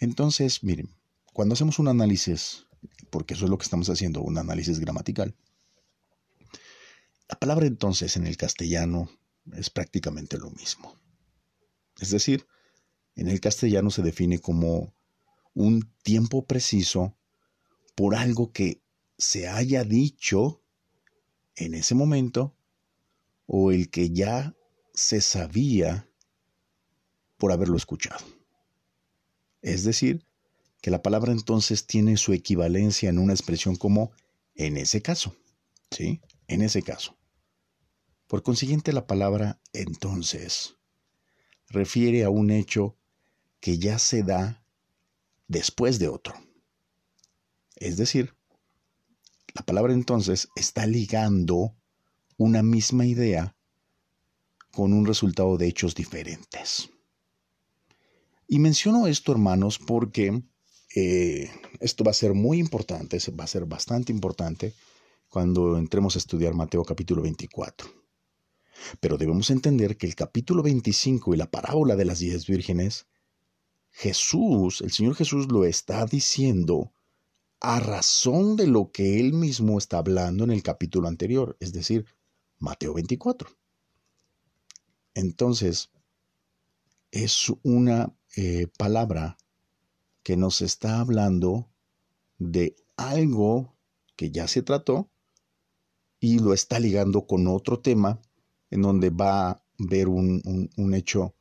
Entonces, 0.00 0.62
miren, 0.62 0.90
cuando 1.32 1.54
hacemos 1.54 1.78
un 1.78 1.88
análisis, 1.88 2.66
porque 3.10 3.34
eso 3.34 3.44
es 3.44 3.50
lo 3.50 3.56
que 3.56 3.64
estamos 3.64 3.88
haciendo, 3.88 4.20
un 4.20 4.36
análisis 4.36 4.78
gramatical, 4.78 5.34
la 7.30 7.38
palabra 7.38 7.66
entonces 7.66 8.16
en 8.16 8.26
el 8.26 8.36
castellano 8.36 9.08
es 9.52 9.70
prácticamente 9.70 10.36
lo 10.36 10.50
mismo. 10.50 10.98
Es 12.00 12.10
decir, 12.10 12.44
en 13.14 13.28
el 13.28 13.40
castellano 13.40 13.92
se 13.92 14.02
define 14.02 14.40
como 14.40 14.92
un 15.54 15.88
tiempo 16.02 16.44
preciso 16.44 17.16
por 17.94 18.16
algo 18.16 18.52
que 18.52 18.82
se 19.16 19.46
haya 19.46 19.84
dicho 19.84 20.60
en 21.54 21.74
ese 21.74 21.94
momento 21.94 22.56
o 23.46 23.70
el 23.70 23.90
que 23.90 24.10
ya 24.10 24.56
se 24.92 25.20
sabía 25.20 26.08
por 27.36 27.52
haberlo 27.52 27.76
escuchado. 27.76 28.26
Es 29.62 29.84
decir, 29.84 30.26
que 30.80 30.90
la 30.90 31.02
palabra 31.02 31.30
entonces 31.30 31.86
tiene 31.86 32.16
su 32.16 32.32
equivalencia 32.32 33.08
en 33.08 33.20
una 33.20 33.34
expresión 33.34 33.76
como 33.76 34.10
en 34.56 34.76
ese 34.78 35.00
caso. 35.00 35.36
¿Sí? 35.92 36.20
En 36.48 36.62
ese 36.62 36.82
caso. 36.82 37.19
Por 38.30 38.44
consiguiente, 38.44 38.92
la 38.92 39.08
palabra 39.08 39.60
entonces 39.72 40.76
refiere 41.68 42.22
a 42.22 42.30
un 42.30 42.52
hecho 42.52 42.96
que 43.58 43.76
ya 43.76 43.98
se 43.98 44.22
da 44.22 44.64
después 45.48 45.98
de 45.98 46.06
otro. 46.06 46.34
Es 47.74 47.96
decir, 47.96 48.36
la 49.52 49.62
palabra 49.62 49.94
entonces 49.94 50.46
está 50.54 50.86
ligando 50.86 51.74
una 52.36 52.62
misma 52.62 53.04
idea 53.04 53.56
con 54.70 54.92
un 54.92 55.06
resultado 55.06 55.56
de 55.56 55.66
hechos 55.66 55.96
diferentes. 55.96 56.88
Y 58.46 58.60
menciono 58.60 59.08
esto, 59.08 59.32
hermanos, 59.32 59.80
porque 59.80 60.40
eh, 60.94 61.50
esto 61.80 62.04
va 62.04 62.12
a 62.12 62.14
ser 62.14 62.34
muy 62.34 62.60
importante, 62.60 63.18
va 63.32 63.42
a 63.42 63.48
ser 63.48 63.64
bastante 63.64 64.12
importante 64.12 64.72
cuando 65.28 65.76
entremos 65.76 66.14
a 66.14 66.20
estudiar 66.20 66.54
Mateo 66.54 66.84
capítulo 66.84 67.22
24. 67.22 67.99
Pero 69.00 69.16
debemos 69.16 69.50
entender 69.50 69.96
que 69.96 70.06
el 70.06 70.14
capítulo 70.14 70.62
25 70.62 71.34
y 71.34 71.36
la 71.36 71.50
parábola 71.50 71.96
de 71.96 72.04
las 72.04 72.18
diez 72.20 72.46
vírgenes, 72.46 73.06
Jesús, 73.90 74.80
el 74.80 74.92
Señor 74.92 75.14
Jesús 75.14 75.50
lo 75.50 75.64
está 75.64 76.06
diciendo 76.06 76.92
a 77.60 77.80
razón 77.80 78.56
de 78.56 78.66
lo 78.66 78.90
que 78.90 79.20
él 79.20 79.32
mismo 79.34 79.78
está 79.78 79.98
hablando 79.98 80.44
en 80.44 80.50
el 80.50 80.62
capítulo 80.62 81.08
anterior, 81.08 81.56
es 81.60 81.72
decir, 81.72 82.06
Mateo 82.58 82.94
24. 82.94 83.50
Entonces, 85.14 85.90
es 87.10 87.52
una 87.62 88.14
eh, 88.36 88.68
palabra 88.78 89.36
que 90.22 90.36
nos 90.36 90.62
está 90.62 91.00
hablando 91.00 91.68
de 92.38 92.76
algo 92.96 93.76
que 94.16 94.30
ya 94.30 94.46
se 94.48 94.62
trató 94.62 95.10
y 96.20 96.38
lo 96.38 96.52
está 96.52 96.78
ligando 96.78 97.26
con 97.26 97.46
otro 97.46 97.80
tema 97.80 98.20
en 98.70 98.82
donde 98.82 99.10
va 99.10 99.50
a 99.50 99.62
ver 99.78 100.08
un 100.08 100.94
hecho 100.94 101.34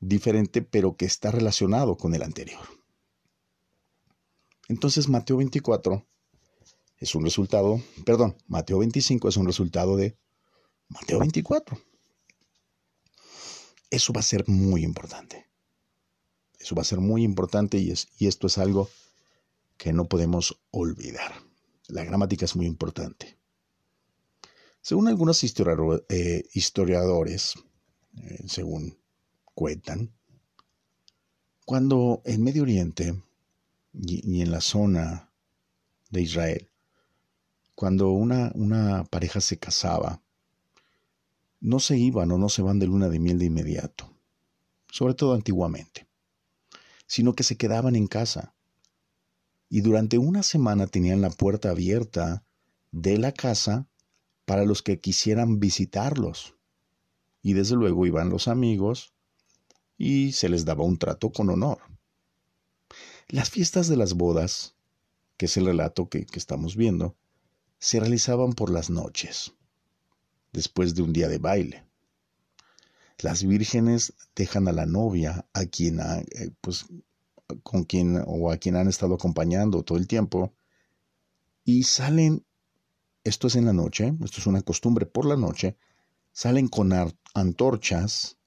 diferente 0.00 0.62
pero 0.62 0.96
que 0.96 1.06
está 1.06 1.30
relacionado 1.30 1.96
con 1.96 2.14
el 2.14 2.22
anterior. 2.22 2.60
Entonces 4.68 5.08
Mateo 5.08 5.38
24 5.38 6.06
es 6.98 7.14
un 7.14 7.24
resultado, 7.24 7.80
perdón, 8.04 8.36
Mateo 8.46 8.78
25 8.78 9.28
es 9.28 9.36
un 9.36 9.46
resultado 9.46 9.96
de 9.96 10.18
Mateo 10.88 11.18
24. 11.20 11.78
Eso 13.90 14.12
va 14.12 14.20
a 14.20 14.24
ser 14.24 14.46
muy 14.48 14.84
importante. 14.84 15.46
Eso 16.58 16.74
va 16.74 16.82
a 16.82 16.84
ser 16.84 16.98
muy 16.98 17.22
importante 17.22 17.78
y, 17.78 17.90
es, 17.90 18.08
y 18.18 18.26
esto 18.26 18.46
es 18.46 18.58
algo 18.58 18.90
que 19.76 19.92
no 19.92 20.06
podemos 20.06 20.60
olvidar. 20.70 21.32
La 21.86 22.04
gramática 22.04 22.44
es 22.44 22.56
muy 22.56 22.66
importante. 22.66 23.37
Según 24.88 25.06
algunos 25.08 25.44
eh, 25.44 26.44
historiadores, 26.54 27.56
eh, 28.22 28.42
según 28.46 28.96
cuentan, 29.54 30.14
cuando 31.66 32.22
en 32.24 32.42
Medio 32.42 32.62
Oriente 32.62 33.22
y, 33.92 34.40
en 34.40 34.50
la 34.50 34.62
zona 34.62 35.30
de 36.08 36.22
Israel, 36.22 36.70
cuando 37.74 38.12
una, 38.12 38.50
una 38.54 39.04
pareja 39.04 39.42
se 39.42 39.58
casaba, 39.58 40.22
no 41.60 41.80
se 41.80 41.98
iban 41.98 42.32
o 42.32 42.38
no 42.38 42.48
se 42.48 42.62
van 42.62 42.78
de 42.78 42.86
luna 42.86 43.10
de 43.10 43.18
miel 43.18 43.38
de 43.38 43.44
inmediato, 43.44 44.10
sobre 44.90 45.12
todo 45.12 45.34
antiguamente, 45.34 46.08
sino 47.06 47.34
que 47.34 47.42
se 47.42 47.58
quedaban 47.58 47.94
en 47.94 48.06
casa. 48.06 48.54
Y 49.68 49.82
durante 49.82 50.16
una 50.16 50.42
semana 50.42 50.86
tenían 50.86 51.20
la 51.20 51.28
puerta 51.28 51.68
abierta 51.68 52.42
de 52.90 53.18
la 53.18 53.32
casa 53.32 53.86
para 54.48 54.64
los 54.64 54.82
que 54.82 54.98
quisieran 54.98 55.60
visitarlos. 55.60 56.54
Y 57.42 57.52
desde 57.52 57.76
luego 57.76 58.06
iban 58.06 58.30
los 58.30 58.48
amigos 58.48 59.12
y 59.98 60.32
se 60.32 60.48
les 60.48 60.64
daba 60.64 60.84
un 60.84 60.96
trato 60.96 61.30
con 61.30 61.50
honor. 61.50 61.80
Las 63.28 63.50
fiestas 63.50 63.88
de 63.88 63.98
las 63.98 64.14
bodas, 64.14 64.74
que 65.36 65.44
es 65.44 65.56
el 65.58 65.66
relato 65.66 66.08
que, 66.08 66.26
estamos 66.32 66.76
viendo, 66.76 67.14
se 67.78 68.00
realizaban 68.00 68.54
por 68.54 68.70
las 68.70 68.88
noches, 68.88 69.52
después 70.54 70.94
de 70.94 71.02
un 71.02 71.12
día 71.12 71.28
de 71.28 71.36
baile. 71.36 71.84
Las 73.18 73.44
vírgenes 73.44 74.14
dejan 74.34 74.66
a 74.66 74.72
la 74.72 74.86
novia, 74.86 75.46
a 75.52 75.66
quien 75.66 76.00
eh, 76.00 76.52
pues, 76.62 76.86
con 77.62 77.84
quien 77.84 78.24
o 78.26 78.50
a 78.50 78.56
quien 78.56 78.76
han 78.76 78.88
estado 78.88 79.16
acompañando 79.16 79.82
todo 79.82 79.98
el 79.98 80.08
tiempo, 80.08 80.54
y 81.64 81.82
salen, 81.82 82.46
esto 83.28 83.46
es 83.46 83.56
en 83.56 83.66
la 83.66 83.72
noche, 83.72 84.14
esto 84.24 84.40
es 84.40 84.46
una 84.46 84.62
costumbre 84.62 85.06
por 85.06 85.26
la 85.26 85.36
noche, 85.36 85.76
salen 86.32 86.68
con 86.68 86.92
antorchas 87.34 88.38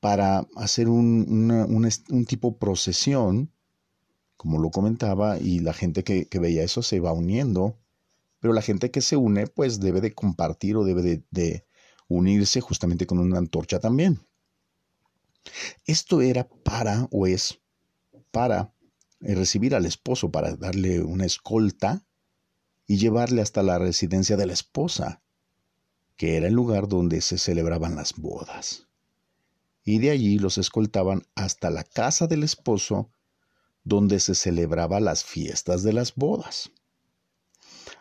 para 0.00 0.46
hacer 0.56 0.88
un, 0.88 1.50
un, 1.50 2.24
tipo 2.26 2.58
procesión, 2.58 3.50
como 4.36 4.58
lo 4.58 4.70
comentaba, 4.70 5.38
y 5.38 5.60
la 5.60 5.72
gente 5.72 6.04
que, 6.04 6.28
veía 6.38 6.62
eso 6.62 6.82
se 6.82 7.00
va 7.00 7.12
uniendo, 7.12 7.78
pero 8.40 8.52
la 8.52 8.60
gente 8.60 8.90
que 8.90 9.00
se 9.00 9.16
une 9.16 9.46
pues 9.46 9.80
debe 9.80 10.00
de 10.02 10.12
compartir 10.12 10.76
o 10.76 10.84
debe 10.84 11.24
de, 11.30 11.64
unirse 12.06 12.60
justamente 12.60 13.06
con 13.06 13.18
una 13.18 13.38
antorcha 13.38 13.80
también. 13.80 14.20
Esto 15.86 16.20
era 16.20 16.46
para 16.46 17.08
o 17.10 17.26
es 17.26 17.60
para 18.30 18.74
eh, 19.20 19.34
recibir 19.34 19.74
al 19.74 19.86
esposo, 19.86 20.30
para 20.30 20.54
darle 20.56 21.02
una 21.02 21.24
escolta 21.24 22.04
y 22.86 22.98
llevarle 22.98 23.42
hasta 23.42 23.62
la 23.62 23.78
residencia 23.78 24.36
de 24.36 24.46
la 24.46 24.52
esposa, 24.52 25.22
que 26.16 26.36
era 26.36 26.46
el 26.46 26.54
lugar 26.54 26.88
donde 26.88 27.20
se 27.20 27.38
celebraban 27.38 27.96
las 27.96 28.14
bodas. 28.14 28.86
Y 29.84 29.98
de 29.98 30.10
allí 30.10 30.38
los 30.38 30.58
escoltaban 30.58 31.22
hasta 31.34 31.70
la 31.70 31.84
casa 31.84 32.26
del 32.26 32.42
esposo, 32.42 33.10
donde 33.82 34.20
se 34.20 34.34
celebraban 34.34 35.04
las 35.04 35.24
fiestas 35.24 35.82
de 35.82 35.92
las 35.92 36.14
bodas. 36.14 36.70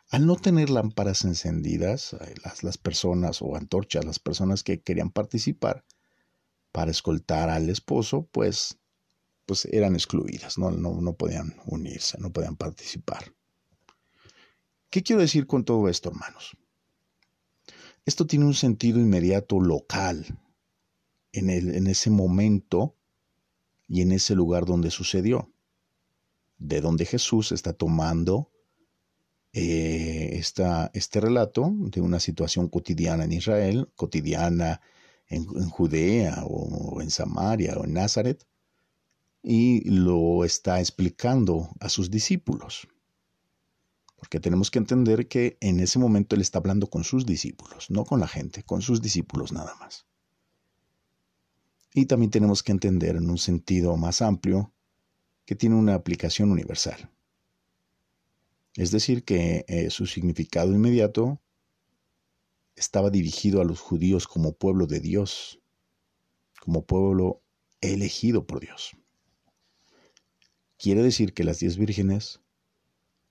Al 0.10 0.26
no 0.26 0.36
tener 0.36 0.70
lámparas 0.70 1.26
encendidas, 1.26 2.14
eh, 2.14 2.36
las, 2.44 2.64
las 2.64 2.78
personas 2.78 3.42
o 3.42 3.56
antorchas, 3.56 4.06
las 4.06 4.20
personas 4.20 4.64
que 4.64 4.82
querían 4.82 5.10
participar 5.10 5.86
para 6.72 6.92
escoltar 6.92 7.50
al 7.50 7.70
esposo, 7.70 8.28
pues, 8.32 8.80
pues 9.46 9.66
eran 9.66 9.96
excluidas, 9.96 10.58
no, 10.58 10.72
no, 10.72 11.02
no 11.02 11.14
podían 11.14 11.56
unirse, 11.66 12.18
no 12.20 12.32
podían 12.32 12.56
participar. 12.56 13.34
¿Qué 14.94 15.02
quiero 15.02 15.24
decir 15.24 15.48
con 15.48 15.66
todo 15.66 15.90
esto, 15.90 16.10
hermanos? 16.10 16.56
Esto 18.06 18.28
tiene 18.28 18.46
un 18.46 18.54
sentido 18.54 19.00
inmediato 19.00 19.60
local 19.60 20.38
en, 21.32 21.88
ese 21.88 22.12
momento 22.12 22.96
y 23.88 24.04
en 24.04 24.12
ese 24.12 24.36
lugar 24.36 24.66
donde 24.66 24.92
sucedió, 24.92 25.52
de 26.60 26.80
donde 26.80 27.06
Jesús 27.08 27.52
está 27.52 27.74
tomando 27.74 28.52
eh, 29.52 30.30
este 30.36 31.20
relato 31.20 31.72
de 31.74 32.00
una 32.00 32.20
situación 32.20 32.70
cotidiana 32.70 33.24
en 33.24 33.32
Israel, 33.32 33.90
cotidiana 33.96 34.80
en 35.26 35.44
Judea 35.72 36.44
o 36.46 37.02
en 37.02 37.10
Samaria 37.10 37.74
o 37.80 37.86
en 37.86 37.94
Nazaret, 37.94 38.46
y 39.42 39.90
lo 39.90 40.46
está 40.46 40.80
explicando 40.80 41.72
a 41.80 41.90
sus 41.90 42.12
discípulos. 42.12 42.88
Porque 44.24 44.40
tenemos 44.40 44.72
que 44.72 44.80
entender 44.80 45.28
que 45.28 45.58
en 45.60 45.82
ese 45.82 46.00
momento 46.00 46.34
Él 46.38 46.42
está 46.42 46.60
hablando 46.60 46.90
con 46.90 47.04
sus 47.04 47.26
discípulos, 47.26 47.90
no 47.90 48.06
con 48.06 48.22
la 48.22 48.28
gente, 48.30 48.64
con 48.64 48.82
sus 48.82 49.02
discípulos 49.02 49.52
nada 49.52 49.76
más. 49.82 50.08
Y 51.94 52.06
también 52.06 52.32
tenemos 52.32 52.64
que 52.64 52.72
entender 52.72 53.18
en 53.18 53.30
un 53.30 53.38
sentido 53.38 53.98
más 53.98 54.22
amplio 54.22 54.74
que 55.44 55.56
tiene 55.56 55.76
una 55.76 55.96
aplicación 55.96 56.52
universal. 56.52 57.12
Es 58.76 58.92
decir, 58.92 59.26
que 59.26 59.66
eh, 59.68 59.90
su 59.90 60.06
significado 60.06 60.72
inmediato 60.72 61.42
estaba 62.78 63.10
dirigido 63.10 63.60
a 63.60 63.66
los 63.66 63.82
judíos 63.82 64.26
como 64.26 64.54
pueblo 64.54 64.88
de 64.88 65.02
Dios, 65.02 65.60
como 66.62 66.86
pueblo 66.86 67.42
elegido 67.82 68.48
por 68.48 68.62
Dios. 68.62 68.92
Quiere 70.78 71.04
decir 71.04 71.34
que 71.34 71.44
las 71.44 71.60
diez 71.60 71.76
vírgenes 71.76 72.40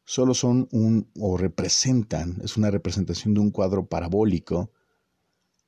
solo 0.04 0.34
son 0.34 0.68
un 0.72 1.10
o 1.18 1.36
representan, 1.36 2.40
es 2.42 2.56
una 2.56 2.70
representación 2.70 3.34
de 3.34 3.40
un 3.40 3.50
cuadro 3.50 3.86
parabólico 3.86 4.72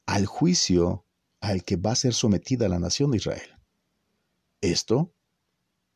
al 0.06 0.26
juicio 0.26 1.04
al 1.40 1.64
que 1.64 1.76
va 1.76 1.92
a 1.92 1.96
ser 1.96 2.14
sometida 2.14 2.68
la 2.68 2.78
nación 2.78 3.10
de 3.10 3.18
Israel. 3.18 3.58
Esto 4.60 5.12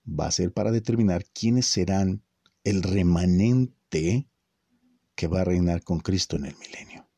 va 0.09 0.27
a 0.27 0.31
ser 0.31 0.53
para 0.53 0.71
determinar 0.71 1.25
quiénes 1.27 1.67
serán 1.67 2.23
el 2.65 2.83
remanente 2.83 4.29
que 5.15 5.27
va 5.27 5.41
a 5.41 5.45
reinar 5.45 5.83
con 5.83 6.01
Cristo 6.01 6.37
en 6.37 6.47
el 6.47 6.57
milenio. 6.57 7.09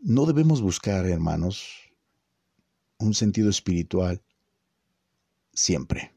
No 0.00 0.26
debemos 0.26 0.60
buscar, 0.60 1.06
hermanos, 1.06 1.90
un 2.98 3.14
sentido 3.14 3.48
espiritual 3.48 4.22
siempre 5.52 6.13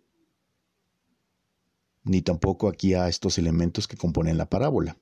ni 2.07 2.21
tampoco 2.21 2.67
aquí 2.67 2.93
a 2.93 3.07
estos 3.07 3.37
elementos 3.37 3.87
que 3.87 3.97
componen 3.97 4.37
la 4.37 4.49
parábola. 4.49 4.97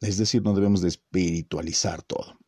Es 0.00 0.18
decir, 0.18 0.42
no 0.42 0.54
debemos 0.54 0.82
de 0.82 0.88
espiritualizar 0.88 2.02
todo, 2.02 2.38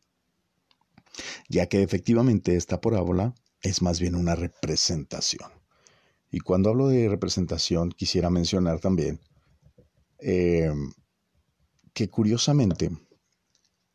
ya 1.49 1.67
que 1.67 1.81
efectivamente 1.81 2.55
esta 2.55 2.79
parábola 2.79 3.33
es 3.61 3.81
más 3.81 3.99
bien 3.99 4.15
una 4.15 4.35
representación. 4.35 5.51
Y 6.31 6.39
cuando 6.39 6.69
hablo 6.69 6.87
de 6.87 7.09
representación, 7.09 7.89
quisiera 7.89 8.29
mencionar 8.29 8.79
también 8.79 9.19
eh, 10.19 10.71
que 11.93 12.09
curiosamente 12.09 12.91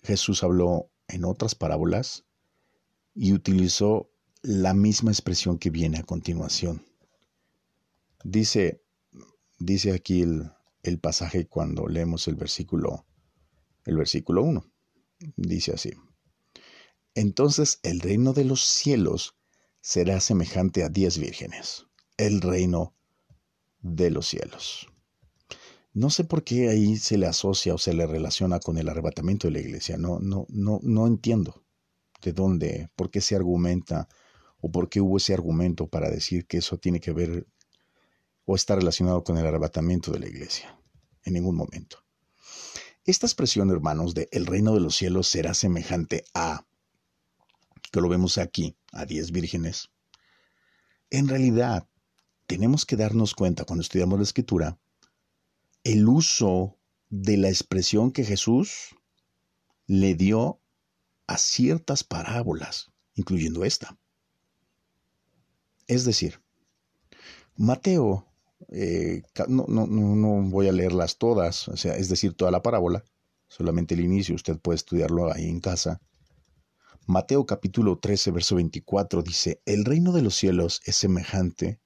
Jesús 0.02 0.42
habló 0.42 0.90
en 1.07 1.24
otras 1.24 1.54
parábolas 1.54 2.24
y 3.14 3.33
utilizó 3.33 4.11
la 4.42 4.74
misma 4.74 5.11
expresión 5.11 5.59
que 5.59 5.70
viene 5.70 5.98
a 5.98 6.02
continuación. 6.02 6.85
Dice, 8.24 8.84
dice 9.59 9.93
aquí 9.93 10.23
el, 10.23 10.99
pasaje 11.01 11.47
cuando 11.47 11.87
leemos 11.87 12.29
el 12.29 12.35
versículo, 12.35 13.07
el 13.85 13.97
versículo 13.97 14.43
1. 14.43 14.64
Dice 15.37 15.73
así. 15.73 15.93
Entonces 17.14 17.81
el 17.83 18.01
reino 18.01 18.33
de 18.33 18.45
los 18.45 18.62
cielos 18.64 19.37
será 19.81 20.21
semejante 20.21 20.83
a 20.83 20.88
diez 20.88 21.19
vírgenes. 21.19 21.87
El 22.17 22.40
reino 22.40 22.95
de 23.81 24.11
los 24.11 24.29
cielos. 24.29 24.88
No 25.93 26.11
sé 26.11 26.25
por 26.25 26.43
qué 26.43 26.69
ahí 26.69 26.97
se 26.97 27.19
le 27.19 27.27
asocia 27.27 27.75
o 27.75 27.79
se 27.79 27.95
le 27.95 28.07
relaciona 28.07 28.59
con 28.59 28.79
el 28.79 28.88
arrebatamiento 28.88 29.47
de 29.47 29.53
la 29.53 29.61
iglesia. 29.61 29.97
No, 29.97 30.19
no, 30.19 30.47
no, 30.49 30.81
no 30.83 31.07
entiendo 31.07 31.64
de 32.21 32.33
dónde, 32.33 32.90
por 32.97 33.11
qué 33.11 33.21
se 33.21 33.37
argumenta 33.37 34.09
o 34.61 34.73
por 34.73 34.88
qué 34.88 35.01
hubo 35.01 35.19
ese 35.19 35.35
argumento 35.35 35.87
para 35.87 36.09
decir 36.09 36.47
que 36.47 36.59
eso 36.59 36.79
tiene 36.79 36.99
que 36.99 37.12
ver 37.12 37.47
o 38.44 38.54
está 38.57 38.76
relacionado 38.76 39.24
con 39.24 39.38
el 39.38 39.46
arrebatamiento 39.46 40.12
de 40.12 40.20
la 40.20 40.28
iglesia. 40.28 40.78
En 41.24 41.35
ningún 41.35 41.57
momento. 41.57 42.04
Esta 43.07 43.26
expresión, 43.26 43.70
hermanos, 43.70 44.14
de 44.14 44.28
el 44.33 44.46
reino 44.46 44.74
de 44.74 44.80
los 44.80 44.96
cielos 44.96 45.28
será 45.28 45.54
semejante 45.54 46.24
a, 46.35 46.66
que 47.90 48.00
lo 48.00 48.09
vemos 48.09 48.38
aquí, 48.38 48.76
a 48.92 49.04
diez 49.04 49.30
vírgenes, 49.30 49.90
en 51.11 51.28
realidad 51.28 51.87
tenemos 52.46 52.85
que 52.87 52.96
darnos 52.96 53.35
cuenta 53.35 53.64
cuando 53.64 53.83
estudiamos 53.83 54.18
la 54.18 54.24
escritura, 54.24 54.78
el 55.83 56.09
uso 56.09 56.78
de 57.09 57.37
la 57.37 57.48
expresión 57.48 58.11
que 58.11 58.24
Jesús 58.24 58.96
le 59.87 60.14
dio 60.14 60.61
a 61.26 61.38
ciertas 61.38 62.04
parábolas, 62.04 62.90
incluyendo 63.14 63.64
esta. 63.64 63.98
Es 65.87 66.04
decir, 66.04 66.42
Mateo 67.57 68.26
eh, 68.69 69.23
no, 69.49 69.67
no, 69.69 69.87
no, 69.87 70.51
voy 70.51 70.69
a 70.69 70.73
leerlas 70.73 71.19
todas, 71.19 71.69
o 71.69 71.77
sea, 71.77 71.97
es 71.97 72.09
decir, 72.09 72.35
toda 72.35 72.51
la 72.51 72.62
parábola, 72.62 73.05
solamente 73.49 73.95
el 73.95 74.01
inicio, 74.01 74.35
usted 74.35 74.59
puede 74.59 74.77
estudiarlo 74.77 75.33
ahí 75.33 75.49
en 75.49 75.61
casa. 75.61 76.01
Mateo 77.07 77.45
capítulo 77.45 77.99
13, 77.99 78.31
verso 78.31 78.55
24 78.57 79.23
dice, 79.23 79.61
el 79.67 79.85
reino 79.85 80.12
de 80.12 80.23
los 80.23 80.35
cielos 80.35 80.81
es 80.87 80.97
semejante 80.97 81.81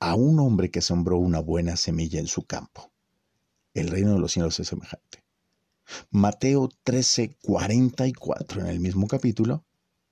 a 0.00 0.14
un 0.14 0.38
hombre 0.38 0.70
que 0.70 0.82
sembró 0.82 1.18
una 1.18 1.40
buena 1.40 1.76
semilla 1.76 2.20
en 2.20 2.26
su 2.26 2.44
campo. 2.44 2.92
El 3.72 3.88
reino 3.88 4.12
de 4.12 4.18
los 4.18 4.32
cielos 4.32 4.60
es 4.60 4.68
semejante. 4.68 5.24
Mateo 6.10 6.68
13, 6.82 7.36
44 7.42 8.60
en 8.60 8.66
el 8.66 8.80
mismo 8.80 9.06
capítulo, 9.06 9.64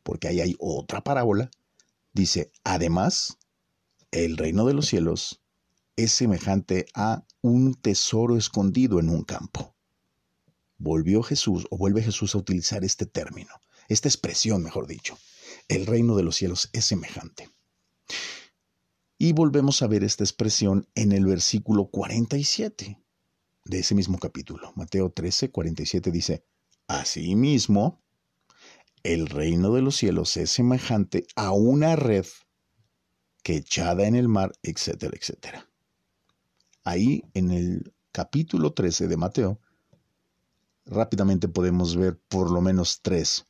porque 0.03 0.29
ahí 0.29 0.41
hay 0.41 0.57
otra 0.59 1.03
parábola, 1.05 1.51
dice, 2.13 2.51
además, 2.65 3.39
el 4.11 4.37
reino 4.37 4.67
de 4.67 4.75
los 4.75 4.87
cielos 4.87 5.42
es 5.97 6.13
semejante 6.13 6.87
a 6.95 7.25
un 7.41 7.75
tesoro 7.75 8.37
escondido 8.37 8.99
en 9.01 9.09
un 9.09 9.25
campo. 9.25 9.75
Volvió 10.79 11.23
Jesús, 11.23 11.67
o 11.71 11.77
vuelve 11.77 12.03
Jesús 12.03 12.35
a 12.35 12.39
utilizar 12.39 12.85
este 12.85 13.07
término, 13.07 13.55
esta 13.89 14.09
expresión, 14.09 14.63
mejor 14.63 14.87
dicho. 14.87 15.19
El 15.69 15.87
reino 15.87 16.17
de 16.17 16.23
los 16.23 16.37
cielos 16.37 16.71
es 16.73 16.85
semejante. 16.85 17.51
Y 19.19 19.33
volvemos 19.33 19.83
a 19.83 19.87
ver 19.87 20.03
esta 20.03 20.25
expresión 20.25 20.89
en 20.95 21.13
el 21.13 21.27
versículo 21.27 21.87
47 21.87 22.99
de 23.65 23.79
ese 23.79 23.95
mismo 23.95 24.19
capítulo. 24.19 24.73
Mateo 24.75 25.11
13, 25.11 25.51
47 25.51 26.11
dice, 26.11 26.45
Asimismo, 26.89 28.03
el 29.05 29.29
reino 29.29 29.73
de 29.73 29.83
los 29.83 29.97
cielos 29.97 30.37
es 30.37 30.51
semejante 30.51 31.27
a 31.37 31.53
una 31.53 31.97
red 31.97 32.27
que 33.43 33.57
echada 33.57 34.07
en 34.07 34.15
el 34.15 34.29
mar, 34.29 34.53
etcétera, 34.63 35.17
etcétera. 35.17 35.72
Ahí 36.85 37.25
en 37.35 37.51
el 37.51 37.95
capítulo 38.11 38.73
13 38.73 39.09
de 39.09 39.17
Mateo, 39.17 39.61
rápidamente 40.85 41.49
podemos 41.49 41.97
ver 41.97 42.19
por 42.29 42.51
lo 42.51 42.61
menos 42.61 43.01
tres 43.03 43.47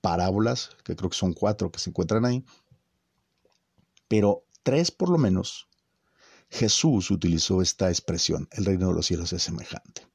parábolas, 0.00 0.70
que 0.84 0.96
creo 0.96 1.10
que 1.10 1.16
son 1.16 1.32
cuatro 1.32 1.70
que 1.70 1.78
se 1.78 1.90
encuentran 1.90 2.24
ahí, 2.24 2.44
pero 4.08 4.44
tres 4.62 4.90
por 4.90 5.10
lo 5.10 5.18
menos, 5.18 5.68
Jesús 6.48 7.10
utilizó 7.10 7.62
esta 7.62 7.88
expresión, 7.90 8.48
el 8.52 8.64
reino 8.64 8.88
de 8.88 8.94
los 8.94 9.06
cielos 9.06 9.32
es 9.32 9.42
semejante. 9.42 10.06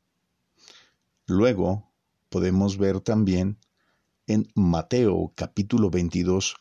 Luego 1.27 1.91
podemos 2.29 2.77
ver 2.77 2.99
también 2.99 3.57
en 4.27 4.51
Mateo 4.55 5.31
capítulo 5.35 5.89
22, 5.89 6.55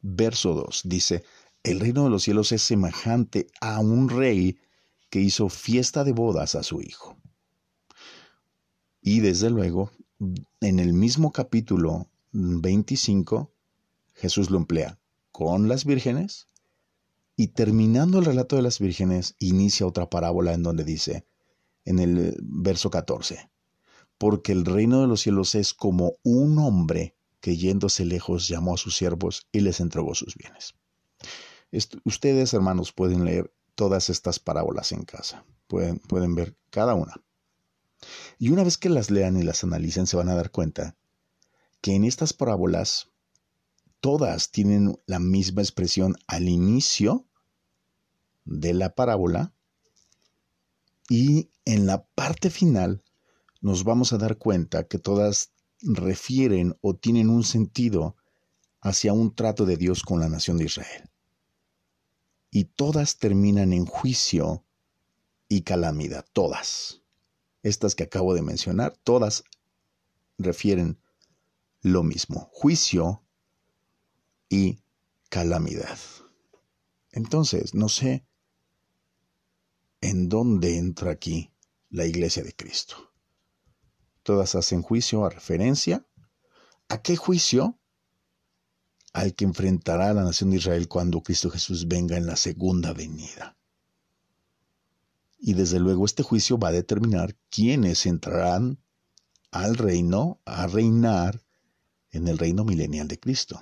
verso 0.00 0.54
2. 0.54 0.82
Dice, 0.84 1.24
el 1.62 1.80
reino 1.80 2.04
de 2.04 2.10
los 2.10 2.22
cielos 2.22 2.52
es 2.52 2.62
semejante 2.62 3.46
a 3.60 3.80
un 3.80 4.08
rey 4.08 4.58
que 5.10 5.20
hizo 5.20 5.48
fiesta 5.48 6.04
de 6.04 6.12
bodas 6.12 6.54
a 6.54 6.62
su 6.62 6.80
hijo. 6.80 7.16
Y 9.02 9.20
desde 9.20 9.50
luego, 9.50 9.90
en 10.60 10.78
el 10.78 10.92
mismo 10.92 11.32
capítulo 11.32 12.08
25, 12.32 13.52
Jesús 14.14 14.50
lo 14.50 14.58
emplea 14.58 14.98
con 15.32 15.68
las 15.68 15.84
vírgenes 15.84 16.48
y 17.36 17.48
terminando 17.48 18.18
el 18.18 18.26
relato 18.26 18.56
de 18.56 18.62
las 18.62 18.78
vírgenes, 18.78 19.34
inicia 19.38 19.86
otra 19.86 20.10
parábola 20.10 20.52
en 20.52 20.62
donde 20.62 20.84
dice, 20.84 21.26
en 21.86 21.98
el 21.98 22.36
verso 22.42 22.90
14, 22.90 23.50
porque 24.18 24.52
el 24.52 24.66
reino 24.66 25.00
de 25.00 25.06
los 25.06 25.22
cielos 25.22 25.54
es 25.54 25.72
como 25.72 26.16
un 26.22 26.58
hombre 26.58 27.16
que 27.40 27.56
yéndose 27.56 28.04
lejos 28.04 28.46
llamó 28.46 28.74
a 28.74 28.76
sus 28.76 28.96
siervos 28.96 29.48
y 29.50 29.60
les 29.60 29.80
entregó 29.80 30.14
sus 30.14 30.36
bienes. 30.36 30.74
ustedes, 32.04 32.52
hermanos, 32.52 32.92
pueden 32.92 33.24
leer 33.24 33.50
todas 33.74 34.10
estas 34.10 34.38
parábolas 34.38 34.92
en 34.92 35.04
casa, 35.04 35.44
pueden, 35.66 35.98
pueden 35.98 36.34
ver 36.34 36.56
cada 36.70 36.94
una. 36.94 37.22
Y 38.38 38.50
una 38.50 38.64
vez 38.64 38.78
que 38.78 38.88
las 38.88 39.10
lean 39.10 39.36
y 39.36 39.42
las 39.42 39.64
analicen, 39.64 40.06
se 40.06 40.16
van 40.16 40.28
a 40.28 40.34
dar 40.34 40.50
cuenta 40.50 40.96
que 41.80 41.94
en 41.94 42.04
estas 42.04 42.32
parábolas 42.32 43.10
todas 44.00 44.50
tienen 44.50 44.98
la 45.06 45.18
misma 45.18 45.62
expresión 45.62 46.16
al 46.26 46.48
inicio 46.48 47.26
de 48.44 48.74
la 48.74 48.94
parábola 48.94 49.54
y 51.08 51.50
en 51.64 51.86
la 51.86 52.06
parte 52.14 52.50
final 52.50 53.04
nos 53.60 53.84
vamos 53.84 54.12
a 54.12 54.18
dar 54.18 54.38
cuenta 54.38 54.84
que 54.84 54.98
todas 54.98 55.52
refieren 55.82 56.76
o 56.80 56.96
tienen 56.96 57.28
un 57.28 57.44
sentido 57.44 58.16
hacia 58.80 59.12
un 59.12 59.34
trato 59.34 59.66
de 59.66 59.76
Dios 59.76 60.02
con 60.02 60.20
la 60.20 60.28
nación 60.28 60.56
de 60.56 60.64
Israel. 60.64 61.09
Y 62.50 62.64
todas 62.64 63.18
terminan 63.18 63.72
en 63.72 63.86
juicio 63.86 64.64
y 65.48 65.62
calamidad, 65.62 66.24
todas. 66.32 67.02
Estas 67.62 67.94
que 67.94 68.04
acabo 68.04 68.34
de 68.34 68.42
mencionar, 68.42 68.96
todas 69.04 69.44
refieren 70.38 70.98
lo 71.82 72.02
mismo, 72.02 72.48
juicio 72.52 73.22
y 74.48 74.82
calamidad. 75.28 75.98
Entonces, 77.12 77.74
no 77.74 77.88
sé 77.88 78.24
en 80.00 80.28
dónde 80.28 80.78
entra 80.78 81.12
aquí 81.12 81.52
la 81.90 82.06
iglesia 82.06 82.42
de 82.42 82.54
Cristo. 82.54 83.12
Todas 84.22 84.54
hacen 84.54 84.82
juicio 84.82 85.24
a 85.24 85.30
referencia. 85.30 86.06
¿A 86.88 87.02
qué 87.02 87.16
juicio? 87.16 87.79
Al 89.12 89.34
que 89.34 89.44
enfrentará 89.44 90.10
a 90.10 90.14
la 90.14 90.22
nación 90.22 90.50
de 90.50 90.56
Israel 90.56 90.88
cuando 90.88 91.22
Cristo 91.22 91.50
Jesús 91.50 91.88
venga 91.88 92.16
en 92.16 92.26
la 92.26 92.36
segunda 92.36 92.92
venida. 92.92 93.56
Y 95.38 95.54
desde 95.54 95.80
luego 95.80 96.04
este 96.04 96.22
juicio 96.22 96.58
va 96.58 96.68
a 96.68 96.72
determinar 96.72 97.34
quiénes 97.48 98.06
entrarán 98.06 98.78
al 99.50 99.76
reino 99.76 100.40
a 100.44 100.66
reinar 100.66 101.42
en 102.12 102.28
el 102.28 102.38
reino 102.38 102.64
milenial 102.64 103.08
de 103.08 103.18
Cristo. 103.18 103.60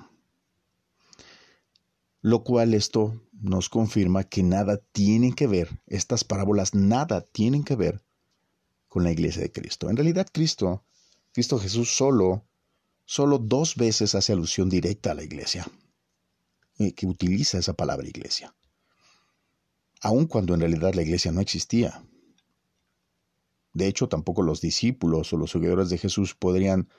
Lo 2.21 2.43
cual 2.43 2.75
esto 2.75 3.23
nos 3.33 3.69
confirma 3.69 4.25
que 4.25 4.43
nada 4.43 4.79
tiene 4.93 5.33
que 5.33 5.47
ver, 5.47 5.81
estas 5.87 6.25
parábolas 6.25 6.75
nada 6.75 7.21
tienen 7.21 7.63
que 7.63 7.77
ver 7.77 8.03
con 8.89 9.05
la 9.05 9.13
iglesia 9.13 9.43
de 9.43 9.53
Cristo. 9.53 9.89
En 9.89 9.97
realidad 9.97 10.27
Cristo, 10.33 10.85
Cristo 11.33 11.59
Jesús 11.59 11.95
solo, 11.97 12.45
solo 13.09 13.39
dos 13.39 13.75
veces 13.75 14.15
hace 14.15 14.35
alusión 14.35 14.69
directa 14.69 15.13
a 15.13 15.15
la 15.15 15.23
iglesia, 15.23 15.67
que 16.95 17.07
utiliza 17.07 17.57
esa 17.57 17.73
palabra 17.73 18.07
iglesia, 18.07 18.55
aun 20.03 20.27
cuando 20.27 20.53
en 20.53 20.61
realidad 20.61 20.93
la 20.93 21.01
iglesia 21.01 21.33
no 21.33 21.41
existía. 21.41 22.05
De 23.73 23.87
hecho, 23.87 24.11
tampoco 24.11 24.43
los 24.43 24.61
discípulos 24.61 25.33
o 25.33 25.39
los 25.39 25.53
seguidores 25.53 25.89
de 25.89 25.97
Jesús 25.97 26.35
podrían 26.35 26.91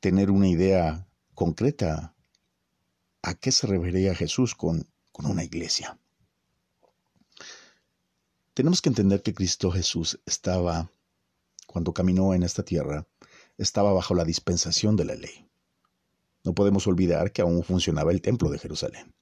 tener 0.00 0.30
una 0.30 0.48
idea 0.48 1.08
concreta 1.34 2.14
a 3.22 3.34
qué 3.34 3.50
se 3.50 3.66
refería 3.66 4.14
Jesús 4.14 4.54
con, 4.54 4.86
con 5.12 5.24
una 5.24 5.44
iglesia. 5.44 5.98
Tenemos 8.52 8.82
que 8.82 8.90
entender 8.90 9.22
que 9.22 9.32
Cristo 9.32 9.70
Jesús 9.70 10.20
estaba, 10.26 10.92
cuando 11.66 11.94
caminó 11.94 12.34
en 12.34 12.42
esta 12.42 12.62
tierra, 12.62 13.06
estaba 13.58 13.92
bajo 13.92 14.14
la 14.14 14.24
dispensación 14.24 14.96
de 14.96 15.04
la 15.04 15.14
ley. 15.14 15.48
No 16.44 16.54
podemos 16.54 16.86
olvidar 16.86 17.32
que 17.32 17.42
aún 17.42 17.62
funcionaba 17.62 18.12
el 18.12 18.22
templo 18.22 18.50
de 18.50 18.58
Jerusalén. 18.58 19.14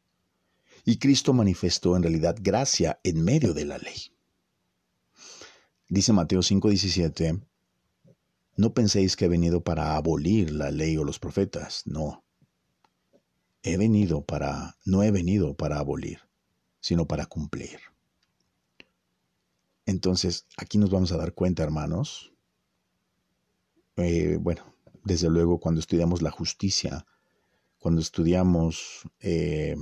Y 0.84 0.98
Cristo 0.98 1.32
manifestó 1.32 1.96
en 1.96 2.02
realidad 2.02 2.36
gracia 2.40 3.00
en 3.02 3.24
medio 3.24 3.54
de 3.54 3.64
la 3.64 3.78
ley. 3.78 4.12
Dice 5.88 6.12
Mateo 6.12 6.40
5:17, 6.40 7.42
no 8.56 8.72
penséis 8.72 9.16
que 9.16 9.24
he 9.24 9.28
venido 9.28 9.62
para 9.62 9.96
abolir 9.96 10.52
la 10.52 10.70
ley 10.70 10.96
o 10.96 11.04
los 11.04 11.18
profetas, 11.18 11.82
no. 11.86 12.24
He 13.62 13.76
venido 13.76 14.24
para, 14.24 14.76
no 14.84 15.02
he 15.02 15.10
venido 15.10 15.54
para 15.54 15.78
abolir, 15.78 16.20
sino 16.80 17.06
para 17.06 17.26
cumplir. 17.26 17.80
Entonces, 19.86 20.46
aquí 20.56 20.78
nos 20.78 20.90
vamos 20.90 21.12
a 21.12 21.16
dar 21.16 21.34
cuenta, 21.34 21.62
hermanos. 21.62 22.32
Eh, 23.96 24.36
bueno, 24.38 24.74
desde 25.04 25.30
luego 25.30 25.58
cuando 25.58 25.80
estudiamos 25.80 26.20
la 26.20 26.30
justicia, 26.30 27.06
cuando 27.78 28.02
estudiamos 28.02 29.08
eh, 29.20 29.76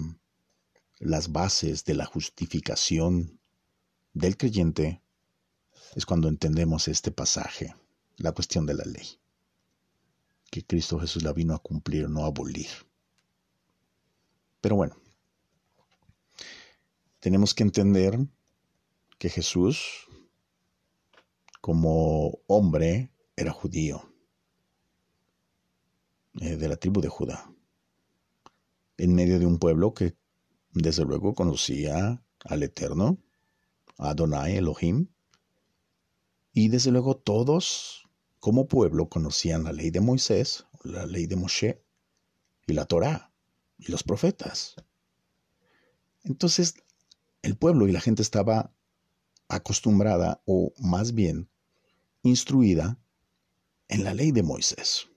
las 1.01 1.33
bases 1.33 1.85
de 1.85 1.95
la 1.95 2.05
justificación 2.05 3.41
del 4.13 4.37
creyente, 4.37 5.03
es 5.97 6.07
cuando 6.07 6.29
entendemos 6.29 6.87
este 6.87 7.11
pasaje 7.11 7.75
la 8.17 8.33
cuestión 8.33 8.67
de 8.67 8.75
la 8.75 8.85
ley, 8.85 9.19
que 10.51 10.65
Cristo 10.65 11.01
Jesús 11.01 11.25
la 11.25 11.33
vino 11.33 11.55
a 11.55 11.59
cumplir, 11.59 12.09
no 12.09 12.25
a 12.25 12.29
abolir. 12.29 12.69
Pero 14.61 14.77
bueno, 14.77 14.97
tenemos 17.19 17.53
que 17.53 17.65
entender 17.65 18.19
que 19.19 19.29
Jesús, 19.29 20.07
como 21.61 22.39
hombre, 22.47 23.14
era 23.37 23.53
judío, 23.53 24.03
eh, 26.41 26.57
de 26.57 26.69
la 26.69 26.77
tribu 26.77 27.01
de 27.01 27.09
Judá, 27.09 27.53
en 28.97 29.15
medio 29.15 29.39
de 29.39 29.47
un 29.47 29.59
pueblo 29.59 29.95
que 29.95 30.17
desde 30.73 31.05
luego 31.05 31.35
conocía 31.35 32.23
al 32.45 32.63
Eterno, 32.63 33.19
a 33.99 34.11
Adonai 34.11 34.57
Elohim, 34.57 35.09
y 36.53 36.69
desde 36.69 36.91
luego 36.91 37.17
todos 37.17 38.09
como 38.39 38.69
pueblo 38.69 39.09
conocían 39.09 39.65
la 39.65 39.73
ley 39.73 39.91
de 39.91 40.01
Moisés, 40.01 40.67
la 40.83 41.07
ley 41.07 41.27
de 41.27 41.37
Moshe 41.37 41.83
y 42.67 42.73
la 42.73 42.85
Torá 42.85 43.33
y 43.79 43.91
los 43.91 44.03
profetas. 44.03 44.77
Entonces, 46.23 46.75
el 47.43 47.57
pueblo 47.57 47.89
y 47.89 47.93
la 47.93 48.01
gente 48.01 48.23
estaba 48.23 48.73
acostumbrada 49.49 50.43
o 50.47 50.73
más 50.79 51.15
bien 51.15 51.51
instruida 52.23 52.99
en 53.89 54.05
la 54.05 54.15
ley 54.15 54.33
de 54.33 54.43
Moisés. 54.43 55.09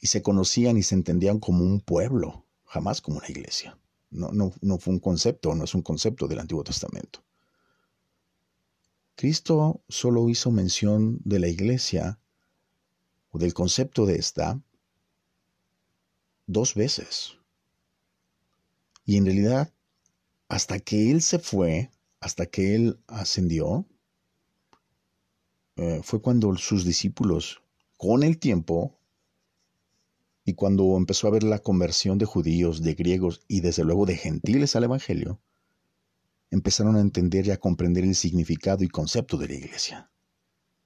Y 0.00 0.08
se 0.08 0.22
conocían 0.22 0.76
y 0.76 0.82
se 0.82 0.94
entendían 0.94 1.40
como 1.40 1.64
un 1.64 1.80
pueblo, 1.80 2.44
jamás 2.66 3.00
como 3.00 3.18
una 3.18 3.28
iglesia. 3.28 3.78
No, 4.10 4.30
no, 4.32 4.52
no 4.60 4.78
fue 4.78 4.92
un 4.92 5.00
concepto, 5.00 5.54
no 5.54 5.64
es 5.64 5.74
un 5.74 5.82
concepto 5.82 6.28
del 6.28 6.38
Antiguo 6.40 6.62
Testamento. 6.62 7.24
Cristo 9.16 9.82
solo 9.88 10.28
hizo 10.28 10.50
mención 10.50 11.20
de 11.24 11.38
la 11.38 11.48
iglesia 11.48 12.18
o 13.30 13.38
del 13.38 13.54
concepto 13.54 14.06
de 14.06 14.16
esta 14.16 14.60
dos 16.46 16.74
veces. 16.74 17.38
Y 19.04 19.16
en 19.16 19.26
realidad, 19.26 19.72
hasta 20.48 20.80
que 20.80 21.10
Él 21.10 21.22
se 21.22 21.38
fue, 21.38 21.90
hasta 22.20 22.46
que 22.46 22.74
Él 22.74 22.98
ascendió, 23.06 23.86
eh, 25.76 26.00
fue 26.02 26.20
cuando 26.20 26.54
sus 26.56 26.84
discípulos, 26.84 27.62
con 27.96 28.22
el 28.22 28.38
tiempo, 28.38 28.98
y 30.44 30.54
cuando 30.54 30.96
empezó 30.96 31.26
a 31.26 31.30
ver 31.30 31.42
la 31.42 31.60
conversión 31.60 32.18
de 32.18 32.26
judíos, 32.26 32.82
de 32.82 32.94
griegos 32.94 33.42
y 33.48 33.60
desde 33.60 33.84
luego 33.84 34.04
de 34.04 34.16
gentiles 34.16 34.76
al 34.76 34.84
Evangelio, 34.84 35.40
empezaron 36.50 36.96
a 36.96 37.00
entender 37.00 37.46
y 37.46 37.50
a 37.50 37.58
comprender 37.58 38.04
el 38.04 38.14
significado 38.14 38.84
y 38.84 38.88
concepto 38.88 39.38
de 39.38 39.48
la 39.48 39.54
iglesia. 39.54 40.10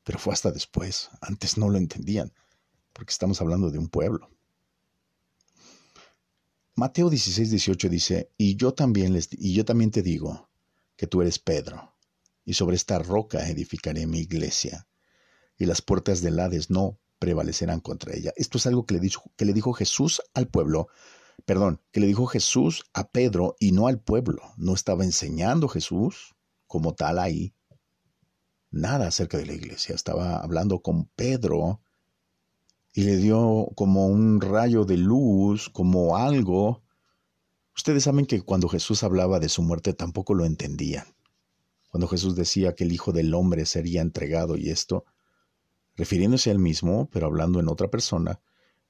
Pero 0.05 0.19
fue 0.19 0.33
hasta 0.33 0.53
después, 0.53 1.11
antes 1.21 1.59
no 1.59 1.69
lo 1.69 1.77
entendían, 1.77 2.33
porque 2.93 3.11
estamos 3.11 3.41
hablando 3.41 3.71
de 3.71 3.79
un 3.79 3.89
pueblo. 3.89 4.31
Mateo 6.77 7.11
16, 7.11 7.51
18 7.51 7.89
dice, 7.89 8.31
y 8.39 8.55
yo 8.55 8.73
también 8.73 9.13
les, 9.13 9.29
y 9.33 9.53
yo 9.53 9.65
también 9.65 9.91
te 9.91 10.03
digo 10.03 10.49
que 10.97 11.09
tú 11.09 11.21
eres 11.21 11.41
Pedro, 11.41 11.93
y 12.49 12.55
sobre 12.55 12.77
esta 12.77 12.99
roca 12.99 13.47
edificaré 13.47 14.07
mi 14.07 14.21
iglesia, 14.21 14.89
y 15.59 15.67
las 15.67 15.83
puertas 15.83 16.23
del 16.23 16.41
Hades 16.41 16.71
no 16.71 16.99
prevalecerán 17.19 17.81
contra 17.81 18.15
ella. 18.15 18.33
Esto 18.37 18.57
es 18.57 18.67
algo 18.67 18.87
que 18.87 18.95
le, 18.95 19.01
dijo, 19.01 19.31
que 19.37 19.45
le 19.45 19.53
dijo 19.53 19.75
Jesús 19.75 20.23
al 20.33 20.49
pueblo, 20.49 20.89
perdón, 21.45 21.83
que 21.93 22.01
le 22.01 22.07
dijo 22.07 22.27
Jesús 22.27 22.87
a 22.95 23.11
Pedro 23.11 23.55
y 23.61 23.73
no 23.73 23.87
al 23.87 24.01
pueblo. 24.01 24.41
No 24.57 24.73
estaba 24.73 25.05
enseñando 25.05 25.69
Jesús 25.69 26.37
como 26.67 26.95
tal 26.95 27.19
ahí 27.19 27.55
nada 28.71 29.09
acerca 29.09 29.37
de 29.37 29.45
la 29.45 29.53
iglesia. 29.53 29.95
Estaba 29.95 30.39
hablando 30.39 30.81
con 30.81 31.05
Pedro 31.05 31.83
y 32.95 33.03
le 33.03 33.19
dio 33.19 33.69
como 33.75 34.07
un 34.07 34.41
rayo 34.41 34.87
de 34.87 34.97
luz, 34.97 35.69
como 35.69 36.17
algo. 36.17 36.83
Ustedes 37.77 38.05
saben 38.05 38.25
que 38.25 38.41
cuando 38.41 38.71
Jesús 38.71 39.03
hablaba 39.03 39.39
de 39.39 39.51
su 39.51 39.61
muerte 39.63 39.93
tampoco 39.93 40.33
lo 40.33 40.47
entendían. 40.47 41.18
Cuando 41.89 42.09
Jesús 42.09 42.37
decía 42.37 42.75
que 42.75 42.85
el 42.85 42.93
Hijo 42.93 43.13
del 43.13 43.33
Hombre 43.35 43.67
sería 43.67 44.03
entregado 44.03 44.57
y 44.57 44.71
esto, 44.71 45.05
refiriéndose 45.97 46.51
a 46.51 46.53
él 46.53 46.59
mismo, 46.59 47.09
pero 47.11 47.27
hablando 47.27 47.61
en 47.61 47.69
otra 47.69 47.89
persona, 47.89 48.41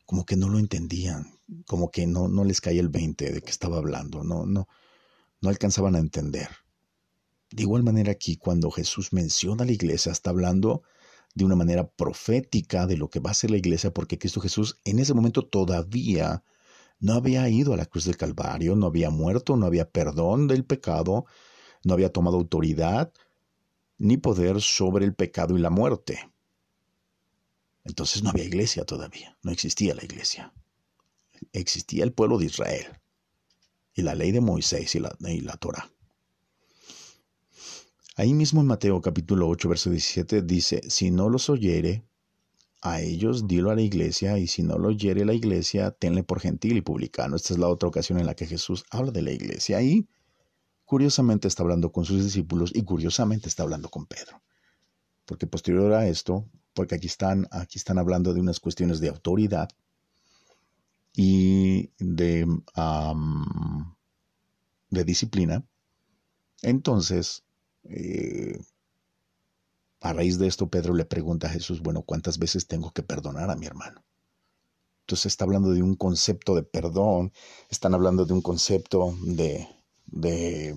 como 0.04 0.24
que 0.24 0.36
no 0.36 0.48
lo 0.48 0.58
entendían, 0.58 1.38
como 1.66 1.90
que 1.90 2.06
no, 2.06 2.28
no 2.28 2.44
les 2.44 2.60
caía 2.60 2.80
el 2.80 2.88
20 2.88 3.32
de 3.32 3.42
que 3.42 3.50
estaba 3.50 3.78
hablando, 3.78 4.24
no, 4.24 4.46
no, 4.46 4.68
no 5.40 5.48
alcanzaban 5.48 5.94
a 5.96 5.98
entender. 5.98 6.48
De 7.50 7.62
igual 7.62 7.82
manera 7.82 8.12
aquí, 8.12 8.36
cuando 8.36 8.70
Jesús 8.70 9.12
menciona 9.12 9.62
a 9.62 9.66
la 9.66 9.72
iglesia, 9.72 10.12
está 10.12 10.30
hablando 10.30 10.82
de 11.34 11.44
una 11.44 11.56
manera 11.56 11.88
profética 11.88 12.86
de 12.86 12.96
lo 12.96 13.08
que 13.10 13.20
va 13.20 13.30
a 13.30 13.34
ser 13.34 13.50
la 13.50 13.56
iglesia, 13.58 13.92
porque 13.92 14.18
Cristo 14.18 14.40
Jesús 14.40 14.78
en 14.84 14.98
ese 14.98 15.14
momento 15.14 15.46
todavía 15.46 16.42
no 17.00 17.14
había 17.14 17.48
ido 17.48 17.72
a 17.72 17.76
la 17.76 17.86
cruz 17.86 18.04
del 18.04 18.16
Calvario, 18.16 18.76
no 18.76 18.86
había 18.86 19.10
muerto, 19.10 19.56
no 19.56 19.66
había 19.66 19.88
perdón 19.88 20.48
del 20.48 20.64
pecado, 20.64 21.26
no 21.84 21.94
había 21.94 22.12
tomado 22.12 22.36
autoridad 22.36 23.12
ni 23.98 24.16
poder 24.16 24.60
sobre 24.60 25.04
el 25.04 25.14
pecado 25.14 25.56
y 25.56 25.60
la 25.60 25.70
muerte. 25.70 26.30
Entonces 27.84 28.22
no 28.22 28.30
había 28.30 28.44
iglesia 28.44 28.84
todavía, 28.84 29.36
no 29.42 29.50
existía 29.50 29.94
la 29.94 30.04
iglesia. 30.04 30.52
Existía 31.52 32.04
el 32.04 32.12
pueblo 32.12 32.38
de 32.38 32.46
Israel 32.46 32.86
y 33.94 34.02
la 34.02 34.14
ley 34.14 34.30
de 34.30 34.40
Moisés 34.40 34.94
y 34.94 35.00
la, 35.00 35.16
y 35.20 35.40
la 35.40 35.56
Torah. 35.56 35.90
Ahí 38.16 38.34
mismo 38.34 38.60
en 38.60 38.66
Mateo 38.66 39.00
capítulo 39.00 39.48
8, 39.48 39.68
verso 39.68 39.90
17 39.90 40.42
dice, 40.42 40.80
si 40.88 41.10
no 41.10 41.28
los 41.28 41.48
oyere, 41.48 42.04
a 42.80 43.00
ellos 43.00 43.48
dilo 43.48 43.70
a 43.70 43.74
la 43.74 43.82
iglesia, 43.82 44.38
y 44.38 44.46
si 44.46 44.62
no 44.62 44.78
lo 44.78 44.88
oyere 44.88 45.24
la 45.24 45.34
iglesia, 45.34 45.90
tenle 45.90 46.22
por 46.22 46.40
gentil 46.40 46.76
y 46.76 46.80
publicano. 46.80 47.36
Esta 47.36 47.54
es 47.54 47.58
la 47.58 47.68
otra 47.68 47.88
ocasión 47.88 48.18
en 48.18 48.26
la 48.26 48.34
que 48.34 48.46
Jesús 48.46 48.84
habla 48.90 49.10
de 49.10 49.22
la 49.22 49.32
iglesia. 49.32 49.78
Ahí, 49.78 50.08
curiosamente, 50.88 51.48
está 51.48 51.62
hablando 51.62 51.92
con 51.92 52.06
sus 52.06 52.24
discípulos 52.24 52.72
y 52.74 52.82
curiosamente 52.82 53.46
está 53.46 53.62
hablando 53.62 53.90
con 53.90 54.06
Pedro. 54.06 54.42
Porque 55.26 55.46
posterior 55.46 55.92
a 55.92 56.08
esto, 56.08 56.48
porque 56.72 56.94
aquí 56.94 57.08
están, 57.08 57.46
aquí 57.50 57.78
están 57.78 57.98
hablando 57.98 58.32
de 58.32 58.40
unas 58.40 58.58
cuestiones 58.58 58.98
de 58.98 59.10
autoridad 59.10 59.68
y 61.14 61.90
de, 61.98 62.46
de 64.88 65.04
disciplina, 65.04 65.62
entonces 66.62 67.44
eh, 67.84 68.58
a 70.00 70.14
raíz 70.14 70.38
de 70.38 70.46
esto, 70.46 70.70
Pedro 70.70 70.94
le 70.94 71.04
pregunta 71.04 71.48
a 71.48 71.50
Jesús, 71.50 71.82
bueno, 71.82 72.00
¿cuántas 72.00 72.38
veces 72.38 72.66
tengo 72.66 72.92
que 72.92 73.02
perdonar 73.02 73.50
a 73.50 73.56
mi 73.56 73.66
hermano? 73.66 74.02
Entonces 75.00 75.26
está 75.26 75.44
hablando 75.44 75.72
de 75.72 75.82
un 75.82 75.96
concepto 75.96 76.54
de 76.54 76.62
perdón, 76.62 77.30
están 77.68 77.92
hablando 77.92 78.24
de 78.24 78.32
un 78.32 78.40
concepto 78.40 79.14
de, 79.20 79.68
de 80.08 80.74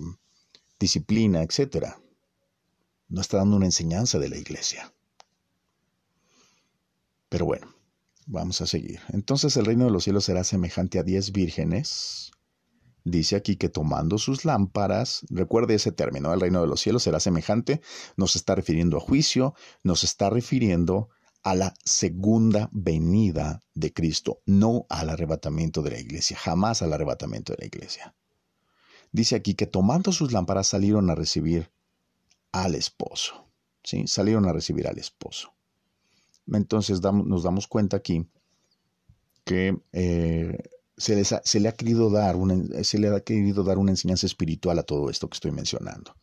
disciplina, 0.78 1.42
etc. 1.42 1.94
No 3.08 3.20
está 3.20 3.38
dando 3.38 3.56
una 3.56 3.66
enseñanza 3.66 4.18
de 4.18 4.28
la 4.28 4.36
iglesia. 4.36 4.94
Pero 7.28 7.46
bueno, 7.46 7.74
vamos 8.26 8.60
a 8.60 8.66
seguir. 8.66 9.00
Entonces 9.08 9.56
el 9.56 9.64
reino 9.64 9.84
de 9.86 9.90
los 9.90 10.04
cielos 10.04 10.24
será 10.24 10.44
semejante 10.44 10.98
a 10.98 11.02
diez 11.02 11.32
vírgenes 11.32 12.32
Dice 13.04 13.34
aquí 13.34 13.56
que 13.56 13.68
tomando 13.68 14.18
sus 14.18 14.44
lámparas, 14.44 15.26
recuerde 15.28 15.74
ese 15.74 15.90
término, 15.90 16.32
el 16.32 16.40
reino 16.40 16.60
de 16.60 16.68
los 16.68 16.80
cielos 16.80 17.02
será 17.02 17.18
semejante, 17.18 17.80
nos 18.16 18.36
está 18.36 18.54
refiriendo 18.54 18.96
a 18.96 19.00
juicio, 19.00 19.54
nos 19.82 20.04
está 20.04 20.30
refiriendo 20.30 21.08
a 21.42 21.56
la 21.56 21.74
segunda 21.84 22.68
venida 22.72 23.60
de 23.74 23.92
Cristo, 23.92 24.40
no 24.46 24.86
al 24.88 25.10
arrebatamiento 25.10 25.82
de 25.82 25.90
la 25.90 25.98
iglesia, 25.98 26.36
jamás 26.36 26.82
al 26.82 26.92
arrebatamiento 26.92 27.52
de 27.52 27.58
la 27.62 27.66
iglesia. 27.66 28.14
Dice 29.12 29.36
aquí 29.36 29.54
que 29.54 29.66
tomando 29.66 30.10
sus 30.10 30.32
lámparas 30.32 30.66
salieron 30.66 31.10
a 31.10 31.14
recibir 31.14 31.70
al 32.50 32.74
esposo, 32.74 33.46
¿sí? 33.84 34.06
Salieron 34.06 34.46
a 34.46 34.52
recibir 34.52 34.88
al 34.88 34.98
esposo. 34.98 35.52
Entonces 36.46 37.00
nos 37.02 37.42
damos 37.42 37.66
cuenta 37.66 37.98
aquí 37.98 38.26
que 39.44 39.78
se, 40.96 41.60
le 41.60 41.68
ha 41.68 41.72
querido 41.72 42.10
dar 42.10 42.36
una, 42.36 42.54
enseñanza 42.54 44.26
espiritual 44.26 44.78
a 44.78 44.82
todo 44.82 45.10
esto 45.10 45.28
que 45.28 45.34
estoy 45.34 45.50
mencionando. 45.50 46.16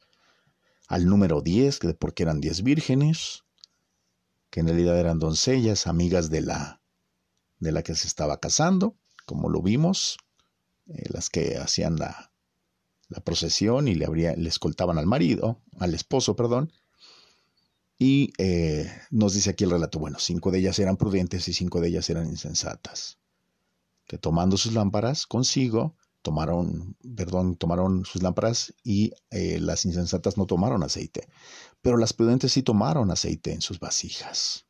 Al 0.87 1.05
número 1.05 1.41
10, 1.41 1.79
que 1.79 1.93
porque 1.93 2.23
eran 2.23 2.41
10 2.41 2.63
vírgenes, 2.63 3.43
que 4.49 4.61
en 4.61 4.67
realidad 4.67 4.97
eran 4.99 5.19
doncellas, 5.19 5.85
amigas 5.85 6.29
de 6.29 6.41
la, 6.41 6.81
de 7.59 7.71
la 7.71 7.83
que 7.83 7.93
se 7.93 8.07
estaba 8.07 8.39
casando, 8.39 8.95
como 9.25 9.49
lo 9.49 9.61
vimos, 9.61 10.17
eh, 10.87 11.03
las 11.09 11.29
que 11.29 11.57
hacían 11.57 11.97
la, 11.97 12.28
la 13.09 13.19
procesión 13.19 13.87
y 13.87 13.95
le, 13.95 14.05
habría, 14.05 14.35
le 14.35 14.49
escoltaban 14.49 14.97
al 14.97 15.05
marido, 15.05 15.59
al 15.79 15.93
esposo, 15.93 16.35
perdón. 16.35 16.71
Y 17.97 18.31
eh, 18.37 18.89
nos 19.11 19.33
dice 19.33 19.49
aquí 19.49 19.65
el 19.65 19.71
relato, 19.71 19.99
bueno, 19.99 20.19
cinco 20.19 20.51
de 20.51 20.59
ellas 20.59 20.79
eran 20.79 20.95
prudentes 20.95 21.47
y 21.49 21.53
cinco 21.53 21.81
de 21.81 21.89
ellas 21.89 22.09
eran 22.09 22.27
insensatas 22.27 23.19
que 24.09 24.17
tomando 24.17 24.57
sus 24.57 24.73
lámparas 24.73 25.27
consigo, 25.27 25.95
tomaron, 26.23 26.97
perdón, 27.15 27.55
tomaron 27.55 28.05
sus 28.05 28.23
lámparas 28.23 28.73
y 28.83 29.13
eh, 29.29 29.59
las 29.61 29.85
insensatas 29.85 30.35
no 30.35 30.47
tomaron 30.47 30.81
aceite, 30.81 31.29
pero 31.83 31.95
las 31.95 32.11
prudentes 32.11 32.51
sí 32.51 32.63
tomaron 32.63 33.11
aceite 33.11 33.53
en 33.53 33.61
sus 33.61 33.79
vasijas. 33.79 34.65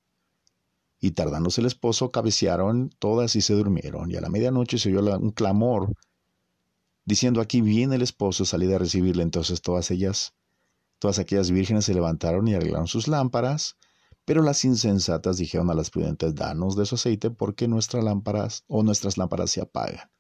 Y 1.00 1.12
tardándose 1.12 1.62
el 1.62 1.68
esposo, 1.68 2.12
cabecearon 2.12 2.90
todas 3.00 3.38
y 3.38 3.42
se 3.42 3.54
durmieron, 3.54 4.12
y 4.12 4.18
a 4.18 4.22
la 4.22 4.28
medianoche 4.28 4.78
se 4.78 4.90
oyó 4.90 5.18
un 5.18 5.32
clamor, 5.32 5.94
diciendo 7.10 7.42
aquí 7.42 7.62
viene 7.62 7.96
el 7.96 8.04
esposo, 8.04 8.46
salí 8.46 8.72
a 8.72 8.78
recibirle. 8.78 9.24
Entonces 9.24 9.62
todas 9.64 9.90
ellas, 9.90 10.36
todas 11.00 11.18
aquellas 11.18 11.50
vírgenes 11.50 11.86
se 11.86 11.96
levantaron 11.96 12.48
y 12.48 12.54
arreglaron 12.54 12.88
sus 12.88 13.08
lámparas, 13.08 13.78
pero 14.26 14.44
las 14.44 14.64
insensatas 14.64 15.38
dijeron 15.38 15.72
a 15.72 15.74
las 15.74 15.90
prudentes, 15.90 16.36
danos 16.36 16.76
de 16.76 16.86
su 16.86 16.96
aceite, 16.96 17.32
porque 17.32 17.68
nuestras 17.68 18.04
lámparas 18.04 18.64
o 18.68 18.84
nuestras 18.84 19.18
lámparas 19.18 19.50
se 19.50 19.60
apagan. 19.60 20.12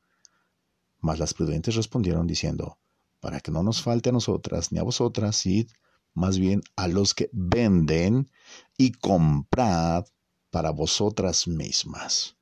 Mas 0.99 1.19
las 1.19 1.35
prudentes 1.35 1.75
respondieron 1.75 2.25
diciendo, 2.25 2.79
para 3.19 3.39
que 3.39 3.51
no 3.51 3.61
nos 3.61 3.83
falte 3.83 4.09
a 4.09 4.13
nosotras 4.13 4.71
ni 4.71 4.79
a 4.79 4.83
vosotras, 4.83 5.45
id 5.45 5.69
más 6.15 6.39
bien 6.39 6.63
a 6.75 6.87
los 6.87 7.13
que 7.13 7.29
venden 7.31 8.31
y 8.79 8.93
comprad 8.93 10.05
para 10.49 10.71
vosotras 10.71 11.47
mismas. 11.47 12.35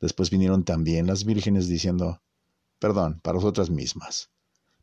Después 0.00 0.28
vinieron 0.28 0.64
también 0.64 1.06
las 1.06 1.24
vírgenes 1.24 1.68
diciendo, 1.68 2.20
perdón, 2.82 3.20
para 3.22 3.36
vosotras 3.36 3.70
mismas. 3.70 4.32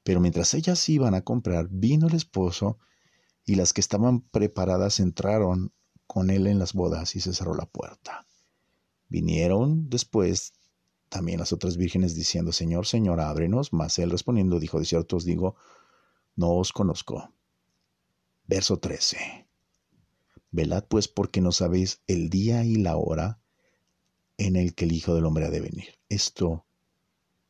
Pero 0.03 0.21
mientras 0.21 0.53
ellas 0.53 0.87
iban 0.87 1.15
a 1.15 1.25
comprar, 1.25 1.67
vino 1.69 2.07
el 2.07 2.15
esposo, 2.15 2.77
y 3.45 3.55
las 3.55 3.73
que 3.73 3.81
estaban 3.81 4.21
preparadas 4.21 5.01
entraron 5.01 5.73
con 6.07 6.29
él 6.29 6.47
en 6.47 6.59
las 6.59 6.71
bodas 6.71 7.17
y 7.17 7.19
se 7.19 7.33
cerró 7.33 7.55
la 7.55 7.65
puerta. 7.65 8.25
Vinieron 9.09 9.89
después 9.89 10.53
también 11.09 11.39
las 11.39 11.51
otras 11.51 11.75
vírgenes 11.75 12.15
diciendo, 12.15 12.53
Señor, 12.53 12.85
Señor, 12.85 13.19
ábrenos. 13.19 13.73
Mas 13.73 13.99
él 13.99 14.11
respondiendo 14.11 14.59
dijo, 14.59 14.79
de 14.79 14.85
cierto 14.85 15.17
os 15.17 15.25
digo, 15.25 15.57
no 16.37 16.53
os 16.53 16.71
conozco. 16.71 17.33
Verso 18.47 18.79
13. 18.79 19.45
Velad 20.51 20.85
pues 20.85 21.09
porque 21.09 21.41
no 21.41 21.51
sabéis 21.51 22.01
el 22.07 22.29
día 22.29 22.63
y 22.63 22.75
la 22.75 22.95
hora 22.95 23.41
en 24.37 24.55
el 24.55 24.73
que 24.73 24.85
el 24.85 24.93
Hijo 24.93 25.15
del 25.15 25.25
Hombre 25.25 25.47
ha 25.47 25.49
de 25.49 25.59
venir. 25.59 25.99
Esto, 26.07 26.65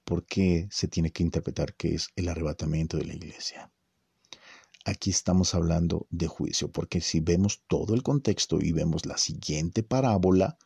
¿por 0.09 0.25
qué 0.25 0.67
se 0.71 0.87
tiene 0.87 1.11
que 1.11 1.21
interpretar 1.21 1.75
que 1.75 1.93
es 1.93 2.09
el 2.15 2.29
arrebatamiento 2.29 2.97
de 2.97 3.05
la 3.05 3.13
iglesia? 3.13 3.71
aquí 4.85 5.09
estamos 5.09 5.53
hablando 5.53 6.07
de 6.09 6.27
juicio, 6.27 6.71
porque 6.71 7.01
si 7.01 7.19
vemos 7.19 7.61
todo 7.67 7.93
el 7.93 8.03
contexto 8.03 8.59
y 8.59 8.71
vemos 8.71 9.05
la 9.05 9.17
siguiente 9.17 9.83
parábola, 9.83 10.57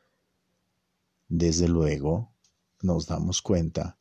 desde 1.27 1.67
luego 1.67 2.31
nos 2.81 3.07
damos 3.07 3.41
cuenta 3.41 3.97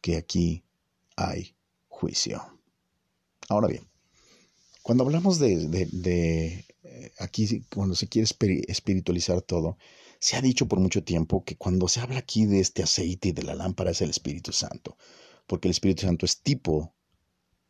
que 0.00 0.16
aquí 0.16 0.64
hay 1.16 1.56
juicio. 1.88 2.42
Ahora 3.48 3.68
bien, 3.68 3.88
cuando 4.82 5.04
hablamos 5.04 5.38
de, 5.38 6.64
eh, 6.82 7.12
aquí, 7.18 7.64
cuando 7.74 7.94
se 7.94 8.08
quiere 8.08 8.28
espiritualizar 8.68 9.40
todo, 9.42 9.78
se 10.20 10.36
ha 10.36 10.40
dicho 10.40 10.66
por 10.66 10.80
mucho 10.80 11.04
tiempo 11.04 11.44
que 11.44 11.56
cuando 11.56 11.88
se 11.88 12.00
habla 12.00 12.18
aquí 12.18 12.46
de 12.46 12.60
este 12.60 12.82
aceite 12.82 13.28
y 13.28 13.32
de 13.32 13.42
la 13.42 13.54
lámpara 13.54 13.90
es 13.90 14.00
el 14.02 14.10
Espíritu 14.10 14.52
Santo, 14.52 14.96
porque 15.46 15.68
el 15.68 15.72
Espíritu 15.72 16.02
Santo 16.02 16.26
es 16.26 16.40
tipo 16.40 16.94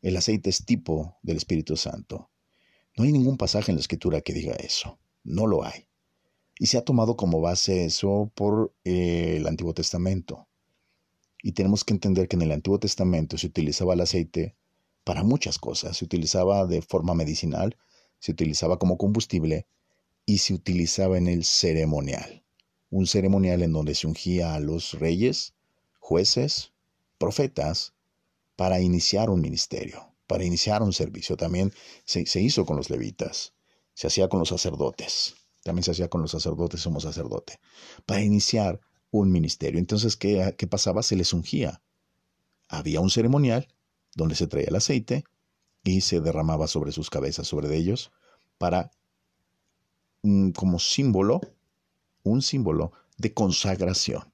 el 0.04 0.18
aceite 0.18 0.50
es 0.50 0.66
tipo 0.66 1.16
del 1.22 1.38
Espíritu 1.38 1.78
Santo. 1.78 2.30
No 2.94 3.04
hay 3.04 3.12
ningún 3.12 3.38
pasaje 3.38 3.72
en 3.72 3.76
la 3.76 3.80
Escritura 3.80 4.20
que 4.20 4.35
diga 4.35 4.52
eso. 4.57 4.98
No 5.22 5.46
lo 5.46 5.64
hay. 5.64 5.87
Y 6.59 6.66
se 6.66 6.76
ha 6.76 6.85
tomado 6.85 7.16
como 7.16 7.40
base 7.40 7.87
eso 7.87 8.30
por 8.35 8.74
eh, 8.85 9.37
el 9.38 9.46
Antiguo 9.46 9.72
Testamento. 9.72 10.46
Y 11.42 11.52
tenemos 11.52 11.85
que 11.85 11.94
entender 11.94 12.28
que 12.28 12.37
en 12.37 12.42
el 12.42 12.52
Antiguo 12.52 12.78
Testamento 12.78 13.38
se 13.38 13.46
utilizaba 13.46 13.94
el 13.94 14.02
aceite 14.02 14.54
para 15.04 15.22
muchas 15.22 15.59
cosas. 15.59 15.96
Se 15.96 16.04
utilizaba 16.04 16.66
de 16.66 16.83
forma 16.83 17.14
medicinal, 17.14 17.78
se 18.18 18.33
utilizaba 18.33 18.78
como 18.78 18.98
combustible 18.98 19.66
y 20.26 20.38
se 20.38 20.54
utilizaba 20.54 21.18
en 21.18 21.28
el 21.28 21.44
ceremonial. 21.44 22.44
Un 22.90 23.06
ceremonial 23.06 23.62
en 23.62 23.72
donde 23.72 23.94
se 23.94 24.06
ungía 24.06 24.54
a 24.54 24.60
los 24.60 24.94
reyes, 24.94 25.54
jueces, 25.98 26.72
profetas, 27.18 27.94
para 28.56 28.80
iniciar 28.80 29.30
un 29.30 29.40
ministerio, 29.40 30.14
para 30.26 30.44
iniciar 30.44 30.82
un 30.82 30.92
servicio. 30.92 31.37
También 31.37 31.72
se, 32.04 32.40
hizo 32.40 32.64
con 32.64 32.76
los 32.76 32.90
levitas, 32.90 33.52
se 33.94 34.06
hacía 34.06 34.28
con 34.28 34.38
los 34.40 34.48
sacerdotes, 34.48 35.34
también 35.62 35.82
se 35.82 35.90
hacía 35.90 36.08
con 36.08 36.22
los 36.22 36.30
sacerdotes, 36.30 36.80
somos 36.80 37.02
sacerdote, 37.02 37.58
para 38.06 38.22
iniciar 38.22 38.80
un 39.10 39.30
ministerio. 39.30 39.78
Entonces, 39.78 40.16
¿qué, 40.16 40.54
¿qué 40.56 40.66
pasaba? 40.66 41.02
Se 41.02 41.16
les 41.16 41.32
ungía. 41.32 41.82
Había 42.68 43.00
un 43.00 43.10
ceremonial 43.10 43.68
donde 44.14 44.34
se 44.34 44.46
traía 44.46 44.68
el 44.68 44.76
aceite 44.76 45.24
y 45.82 46.00
se 46.00 46.20
derramaba 46.20 46.66
sobre 46.66 46.92
sus 46.92 47.10
cabezas, 47.10 47.46
sobre 47.46 47.76
ellos, 47.76 48.12
para, 48.58 48.90
como 50.54 50.78
símbolo, 50.78 51.40
un 52.22 52.42
símbolo 52.42 52.92
de 53.18 53.32
consagración. 53.34 54.32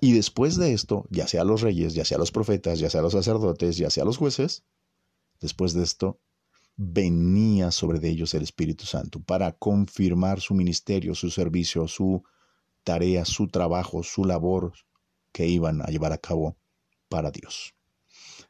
Y 0.00 0.12
después 0.12 0.56
de 0.56 0.72
esto, 0.72 1.06
ya 1.10 1.28
sea 1.28 1.44
los 1.44 1.60
reyes, 1.60 1.94
ya 1.94 2.04
sea 2.04 2.18
los 2.18 2.32
profetas, 2.32 2.78
ya 2.78 2.88
sea 2.90 3.02
los 3.02 3.12
sacerdotes, 3.12 3.76
ya 3.76 3.90
sea 3.90 4.04
los 4.04 4.16
jueces, 4.16 4.64
después 5.40 5.74
de 5.74 5.84
esto, 5.84 6.18
venía 6.76 7.70
sobre 7.70 8.06
ellos 8.08 8.32
el 8.34 8.42
Espíritu 8.42 8.86
Santo 8.86 9.20
para 9.20 9.52
confirmar 9.52 10.40
su 10.40 10.54
ministerio, 10.54 11.14
su 11.14 11.30
servicio, 11.30 11.86
su 11.88 12.22
tarea, 12.84 13.24
su 13.24 13.48
trabajo, 13.48 14.02
su 14.02 14.24
labor 14.24 14.72
que 15.32 15.46
iban 15.46 15.82
a 15.82 15.86
llevar 15.86 16.12
a 16.12 16.18
cabo 16.18 16.56
para 17.08 17.30
Dios. 17.30 17.74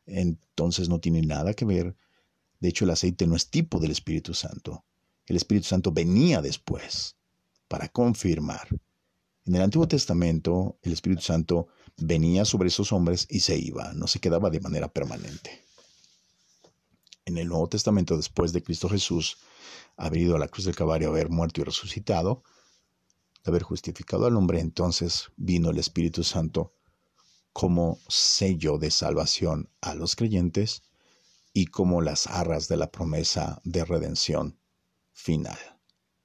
Entonces 0.06 0.88
no 0.88 1.00
tiene 1.00 1.22
nada 1.22 1.54
que 1.54 1.64
ver. 1.64 1.96
De 2.60 2.68
hecho, 2.68 2.84
el 2.84 2.90
aceite 2.90 3.26
no 3.26 3.34
es 3.34 3.50
tipo 3.50 3.80
del 3.80 3.90
Espíritu 3.90 4.34
Santo. 4.34 4.84
El 5.28 5.36
Espíritu 5.36 5.66
Santo 5.66 5.92
venía 5.92 6.40
después 6.40 7.16
para 7.68 7.88
confirmar. 7.88 8.66
En 9.44 9.54
el 9.54 9.62
Antiguo 9.62 9.86
Testamento, 9.86 10.78
el 10.82 10.92
Espíritu 10.94 11.20
Santo 11.20 11.68
venía 11.98 12.46
sobre 12.46 12.68
esos 12.68 12.92
hombres 12.92 13.26
y 13.28 13.40
se 13.40 13.58
iba, 13.58 13.92
no 13.92 14.06
se 14.06 14.20
quedaba 14.20 14.48
de 14.48 14.60
manera 14.60 14.88
permanente. 14.88 15.66
En 17.26 17.36
el 17.36 17.48
Nuevo 17.48 17.68
Testamento, 17.68 18.16
después 18.16 18.54
de 18.54 18.62
Cristo 18.62 18.88
Jesús 18.88 19.36
haber 19.98 20.20
ido 20.22 20.36
a 20.36 20.38
la 20.38 20.48
cruz 20.48 20.64
del 20.64 20.76
Calvario, 20.76 21.10
haber 21.10 21.28
muerto 21.28 21.60
y 21.60 21.64
resucitado, 21.64 22.42
haber 23.44 23.62
justificado 23.62 24.24
al 24.24 24.36
hombre, 24.36 24.60
entonces 24.60 25.30
vino 25.36 25.70
el 25.70 25.78
Espíritu 25.78 26.24
Santo 26.24 26.72
como 27.52 27.98
sello 28.08 28.78
de 28.78 28.90
salvación 28.90 29.68
a 29.82 29.94
los 29.94 30.16
creyentes 30.16 30.84
y 31.52 31.66
como 31.66 32.00
las 32.00 32.26
arras 32.28 32.68
de 32.68 32.78
la 32.78 32.90
promesa 32.90 33.60
de 33.64 33.84
redención 33.84 34.58
final, 35.18 35.59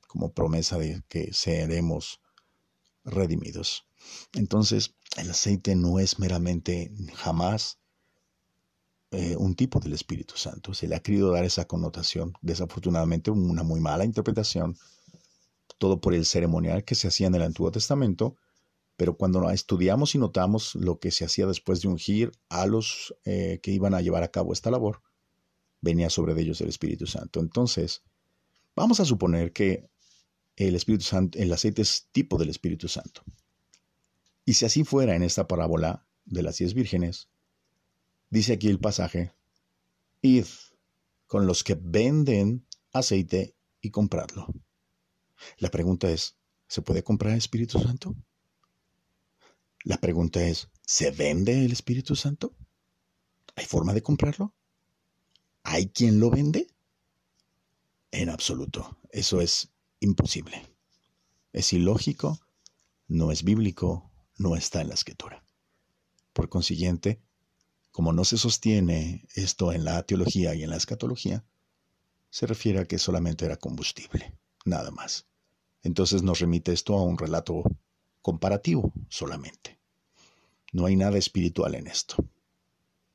como 0.08 0.34
promesa 0.34 0.78
de 0.78 1.04
que 1.08 1.34
seremos 1.34 2.22
redimidos. 3.04 3.88
Entonces, 4.34 4.96
el 5.18 5.30
aceite 5.30 5.76
no 5.76 6.00
es 6.00 6.20
meramente 6.20 6.92
jamás 7.16 7.80
eh, 9.12 9.36
un 9.36 9.56
tipo 9.56 9.80
del 9.80 9.94
Espíritu 9.94 10.38
Santo. 10.38 10.74
Se 10.74 10.88
le 10.88 10.96
ha 10.96 11.02
querido 11.02 11.32
dar 11.32 11.44
esa 11.44 11.66
connotación, 11.66 12.34
desafortunadamente 12.42 13.32
una 13.32 13.64
muy 13.64 13.80
mala 13.80 14.06
interpretación 14.06 14.78
todo 15.78 16.00
por 16.00 16.14
el 16.14 16.26
ceremonial 16.26 16.86
que 16.86 16.96
se 16.96 17.08
hacía 17.08 17.28
en 17.28 17.36
el 17.36 17.42
Antiguo 17.42 17.72
Testamento, 17.72 18.38
pero 18.96 19.18
cuando 19.18 19.50
estudiamos 19.50 20.16
y 20.16 20.18
notamos 20.18 20.76
lo 20.76 21.00
que 21.00 21.12
se 21.12 21.26
hacía 21.26 21.46
después 21.46 21.82
de 21.82 21.90
ungir 21.90 22.32
a 22.48 22.68
los 22.68 23.16
eh, 23.26 23.60
que 23.62 23.72
iban 23.72 23.94
a 23.94 24.02
llevar 24.02 24.24
a 24.24 24.32
cabo 24.32 24.54
esta 24.54 24.72
labor, 24.72 25.02
venía 25.82 26.10
sobre 26.10 26.40
ellos 26.40 26.62
el 26.62 26.70
Espíritu 26.70 27.08
Santo. 27.08 27.40
Entonces, 27.40 28.04
vamos 28.76 29.00
a 29.00 29.06
suponer 29.06 29.52
que 29.52 29.90
el 30.56 30.76
Espíritu 30.76 31.04
Santo, 31.04 31.40
el 31.40 31.52
aceite 31.52 31.82
es 31.82 32.08
tipo 32.12 32.38
del 32.38 32.50
Espíritu 32.50 32.88
Santo. 32.88 33.24
Y 34.46 34.54
si 34.54 34.66
así 34.66 34.84
fuera 34.84 35.16
en 35.16 35.24
esta 35.24 35.48
parábola 35.48 36.06
de 36.26 36.44
las 36.44 36.58
diez 36.58 36.74
vírgenes, 36.74 37.30
dice 38.30 38.54
aquí 38.54 38.68
el 38.68 38.80
pasaje, 38.80 39.34
id 40.22 40.46
con 41.28 41.48
los 41.48 41.64
que 41.64 41.76
venden 41.80 42.66
aceite 42.92 43.56
y 43.82 43.90
compradlo. 43.90 44.48
La 45.58 45.70
pregunta 45.70 46.10
es, 46.10 46.38
¿se 46.68 46.82
puede 46.82 47.04
comprar 47.04 47.34
el 47.34 47.40
Espíritu 47.40 47.80
Santo? 47.80 48.16
La 49.84 49.98
pregunta 49.98 50.46
es, 50.46 50.70
¿se 50.86 51.12
vende 51.12 51.66
el 51.66 51.72
Espíritu 51.72 52.16
Santo? 52.16 52.56
¿Hay 53.56 53.66
forma 53.66 53.94
de 53.94 54.02
comprarlo? 54.02 54.54
¿Hay 55.64 55.88
quien 55.88 56.20
lo 56.20 56.30
vende? 56.30 56.73
En 58.14 58.30
absoluto, 58.30 59.00
eso 59.10 59.42
es 59.42 59.74
imposible. 60.00 60.62
Es 61.52 61.74
ilógico, 61.74 62.40
no 63.08 63.32
es 63.32 63.44
bíblico, 63.44 64.12
no 64.38 64.56
está 64.56 64.82
en 64.82 64.90
la 64.90 64.94
escritura. 64.94 65.44
Por 66.32 66.48
consiguiente, 66.48 67.24
como 67.92 68.14
no 68.14 68.24
se 68.24 68.38
sostiene 68.38 69.26
esto 69.34 69.74
en 69.74 69.84
la 69.84 70.04
teología 70.04 70.54
y 70.54 70.62
en 70.62 70.70
la 70.70 70.78
escatología, 70.78 71.44
se 72.30 72.46
refiere 72.46 72.82
a 72.82 72.86
que 72.86 73.00
solamente 73.00 73.46
era 73.46 73.58
combustible, 73.58 74.38
nada 74.64 74.92
más. 74.92 75.26
Entonces 75.82 76.22
nos 76.22 76.40
remite 76.40 76.72
esto 76.72 76.94
a 76.94 77.04
un 77.04 77.18
relato 77.18 77.64
comparativo 78.22 78.94
solamente. 79.10 79.80
No 80.72 80.86
hay 80.86 80.96
nada 80.98 81.18
espiritual 81.18 81.74
en 81.74 81.88
esto. 81.88 82.24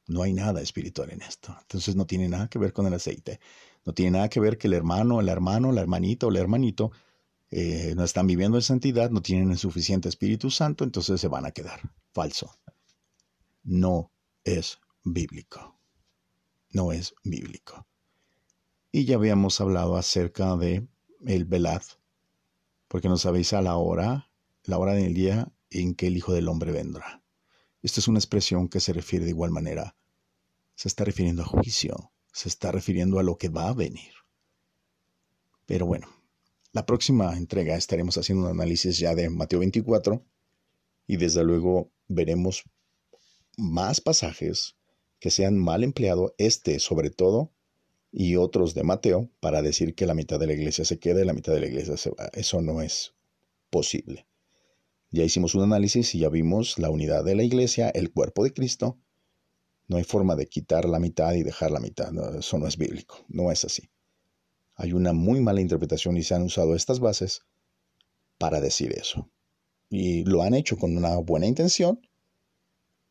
No 0.08 0.22
hay 0.22 0.32
nada 0.32 0.60
espiritual 0.60 1.12
en 1.12 1.22
esto. 1.22 1.56
Entonces 1.60 1.94
no 1.94 2.04
tiene 2.04 2.28
nada 2.28 2.48
que 2.48 2.58
ver 2.58 2.72
con 2.72 2.88
el 2.88 2.94
aceite. 2.94 3.38
No 3.88 3.94
tiene 3.94 4.18
nada 4.18 4.28
que 4.28 4.38
ver 4.38 4.58
que 4.58 4.66
el 4.66 4.74
hermano, 4.74 5.18
el 5.18 5.30
hermano, 5.30 5.72
la 5.72 5.80
hermanita 5.80 6.26
o 6.26 6.28
el 6.28 6.36
hermanito 6.36 6.92
eh, 7.50 7.94
no 7.96 8.04
están 8.04 8.26
viviendo 8.26 8.58
en 8.58 8.62
santidad, 8.62 9.08
no 9.08 9.22
tienen 9.22 9.50
el 9.50 9.56
suficiente 9.56 10.10
Espíritu 10.10 10.50
Santo, 10.50 10.84
entonces 10.84 11.18
se 11.18 11.26
van 11.26 11.46
a 11.46 11.52
quedar. 11.52 11.80
Falso. 12.12 12.54
No 13.62 14.12
es 14.44 14.78
bíblico. 15.04 15.80
No 16.70 16.92
es 16.92 17.14
bíblico. 17.24 17.86
Y 18.92 19.06
ya 19.06 19.14
habíamos 19.14 19.58
hablado 19.58 19.96
acerca 19.96 20.54
de 20.58 20.86
el 21.24 21.46
velad, 21.46 21.80
porque 22.88 23.08
no 23.08 23.16
sabéis 23.16 23.54
a 23.54 23.62
la 23.62 23.76
hora, 23.76 24.30
la 24.64 24.76
hora 24.76 24.92
del 24.92 25.14
día 25.14 25.50
en 25.70 25.94
que 25.94 26.08
el 26.08 26.18
Hijo 26.18 26.34
del 26.34 26.48
Hombre 26.48 26.72
vendrá. 26.72 27.22
Esta 27.80 28.00
es 28.00 28.08
una 28.08 28.18
expresión 28.18 28.68
que 28.68 28.80
se 28.80 28.92
refiere 28.92 29.24
de 29.24 29.30
igual 29.30 29.50
manera. 29.50 29.96
Se 30.74 30.88
está 30.88 31.04
refiriendo 31.04 31.40
a 31.40 31.46
juicio, 31.46 32.12
se 32.32 32.48
está 32.48 32.72
refiriendo 32.72 33.18
a 33.18 33.22
lo 33.22 33.38
que 33.38 33.48
va 33.48 33.68
a 33.68 33.74
venir. 33.74 34.12
Pero 35.66 35.86
bueno, 35.86 36.08
la 36.72 36.86
próxima 36.86 37.36
entrega 37.36 37.76
estaremos 37.76 38.16
haciendo 38.18 38.44
un 38.44 38.50
análisis 38.50 38.98
ya 38.98 39.14
de 39.14 39.28
Mateo 39.28 39.60
24 39.60 40.24
y 41.06 41.16
desde 41.16 41.44
luego 41.44 41.90
veremos 42.06 42.64
más 43.56 44.00
pasajes 44.00 44.76
que 45.18 45.30
sean 45.30 45.58
mal 45.58 45.82
empleados, 45.82 46.32
este 46.38 46.78
sobre 46.78 47.10
todo, 47.10 47.52
y 48.10 48.36
otros 48.36 48.74
de 48.74 48.84
Mateo 48.84 49.30
para 49.40 49.62
decir 49.62 49.94
que 49.94 50.06
la 50.06 50.14
mitad 50.14 50.38
de 50.38 50.46
la 50.46 50.52
iglesia 50.54 50.84
se 50.84 50.98
queda 50.98 51.20
y 51.20 51.24
la 51.24 51.32
mitad 51.32 51.52
de 51.52 51.60
la 51.60 51.66
iglesia 51.66 51.96
se 51.96 52.10
va. 52.10 52.30
Eso 52.32 52.62
no 52.62 52.80
es 52.80 53.14
posible. 53.70 54.26
Ya 55.10 55.24
hicimos 55.24 55.54
un 55.54 55.62
análisis 55.62 56.14
y 56.14 56.20
ya 56.20 56.28
vimos 56.28 56.78
la 56.78 56.90
unidad 56.90 57.24
de 57.24 57.34
la 57.34 57.42
iglesia, 57.42 57.88
el 57.90 58.12
cuerpo 58.12 58.44
de 58.44 58.52
Cristo. 58.52 58.98
No 59.88 59.96
hay 59.96 60.04
forma 60.04 60.36
de 60.36 60.46
quitar 60.46 60.84
la 60.84 60.98
mitad 60.98 61.32
y 61.32 61.42
dejar 61.42 61.70
la 61.70 61.80
mitad. 61.80 62.12
eso 62.38 62.58
no 62.58 62.66
es 62.66 62.76
bíblico. 62.76 63.24
No 63.28 63.50
es 63.50 63.64
así. 63.64 63.90
Hay 64.76 64.92
una 64.92 65.12
muy 65.12 65.40
mala 65.40 65.60
interpretación 65.60 66.16
y 66.16 66.22
se 66.22 66.34
han 66.34 66.42
usado 66.42 66.76
estas 66.76 67.00
bases 67.00 67.42
para 68.36 68.60
decir 68.60 68.92
eso. 68.92 69.28
Y 69.90 70.24
lo 70.24 70.42
han 70.42 70.54
hecho 70.54 70.76
con 70.76 70.96
una 70.96 71.16
buena 71.16 71.46
intención, 71.46 72.00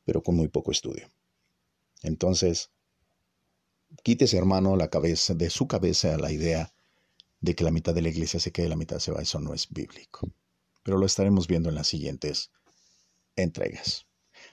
pero 0.05 0.23
con 0.23 0.36
muy 0.36 0.47
poco 0.47 0.71
estudio. 0.71 1.09
Entonces, 2.03 2.69
quítese, 4.03 4.38
hermano, 4.38 4.75
la 4.75 4.89
cabeza, 4.89 5.34
de 5.34 5.49
su 5.49 5.67
cabeza 5.67 6.17
la 6.17 6.32
idea 6.32 6.71
de 7.41 7.55
que 7.55 7.63
la 7.63 7.71
mitad 7.71 7.93
de 7.93 8.01
la 8.01 8.09
iglesia 8.09 8.39
se 8.39 8.51
quede 8.51 8.67
y 8.67 8.69
la 8.69 8.75
mitad 8.75 8.99
se 8.99 9.11
va. 9.11 9.21
Eso 9.21 9.39
no 9.39 9.53
es 9.53 9.67
bíblico. 9.69 10.30
Pero 10.84 10.97
lo 10.97 11.05
estaremos 11.05 11.47
viendo 11.47 11.69
en 11.69 11.75
las 11.75 11.88
siguientes 11.88 12.51
entregas. 13.36 14.05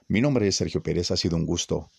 Mi 0.08 0.20
nombre 0.20 0.48
es 0.48 0.56
Sergio 0.56 0.82
Pérez. 0.82 1.10
Ha 1.10 1.16
sido 1.16 1.36
un 1.36 1.46
gusto. 1.46 1.90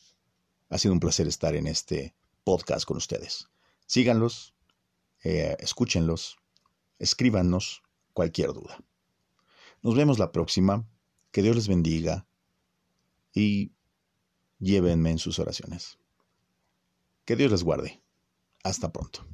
Ha 0.69 0.77
sido 0.77 0.93
un 0.93 0.99
placer 0.99 1.27
estar 1.27 1.55
en 1.55 1.67
este 1.67 2.15
podcast 2.43 2.85
con 2.85 2.97
ustedes. 2.97 3.49
Síganlos, 3.85 4.53
eh, 5.23 5.55
escúchenlos, 5.59 6.37
escríbanos 6.99 7.83
cualquier 8.13 8.53
duda. 8.53 8.83
Nos 9.81 9.95
vemos 9.95 10.17
la 10.19 10.31
próxima. 10.31 10.85
Que 11.31 11.41
Dios 11.41 11.55
les 11.57 11.67
bendiga 11.67 12.25
y 13.33 13.73
llévenme 14.59 15.11
en 15.11 15.19
sus 15.19 15.37
oraciones. 15.37 15.99
Que 17.25 17.35
Dios 17.35 17.51
les 17.51 17.61
guarde. 17.61 18.01
Hasta 18.63 18.91
pronto. 18.93 19.27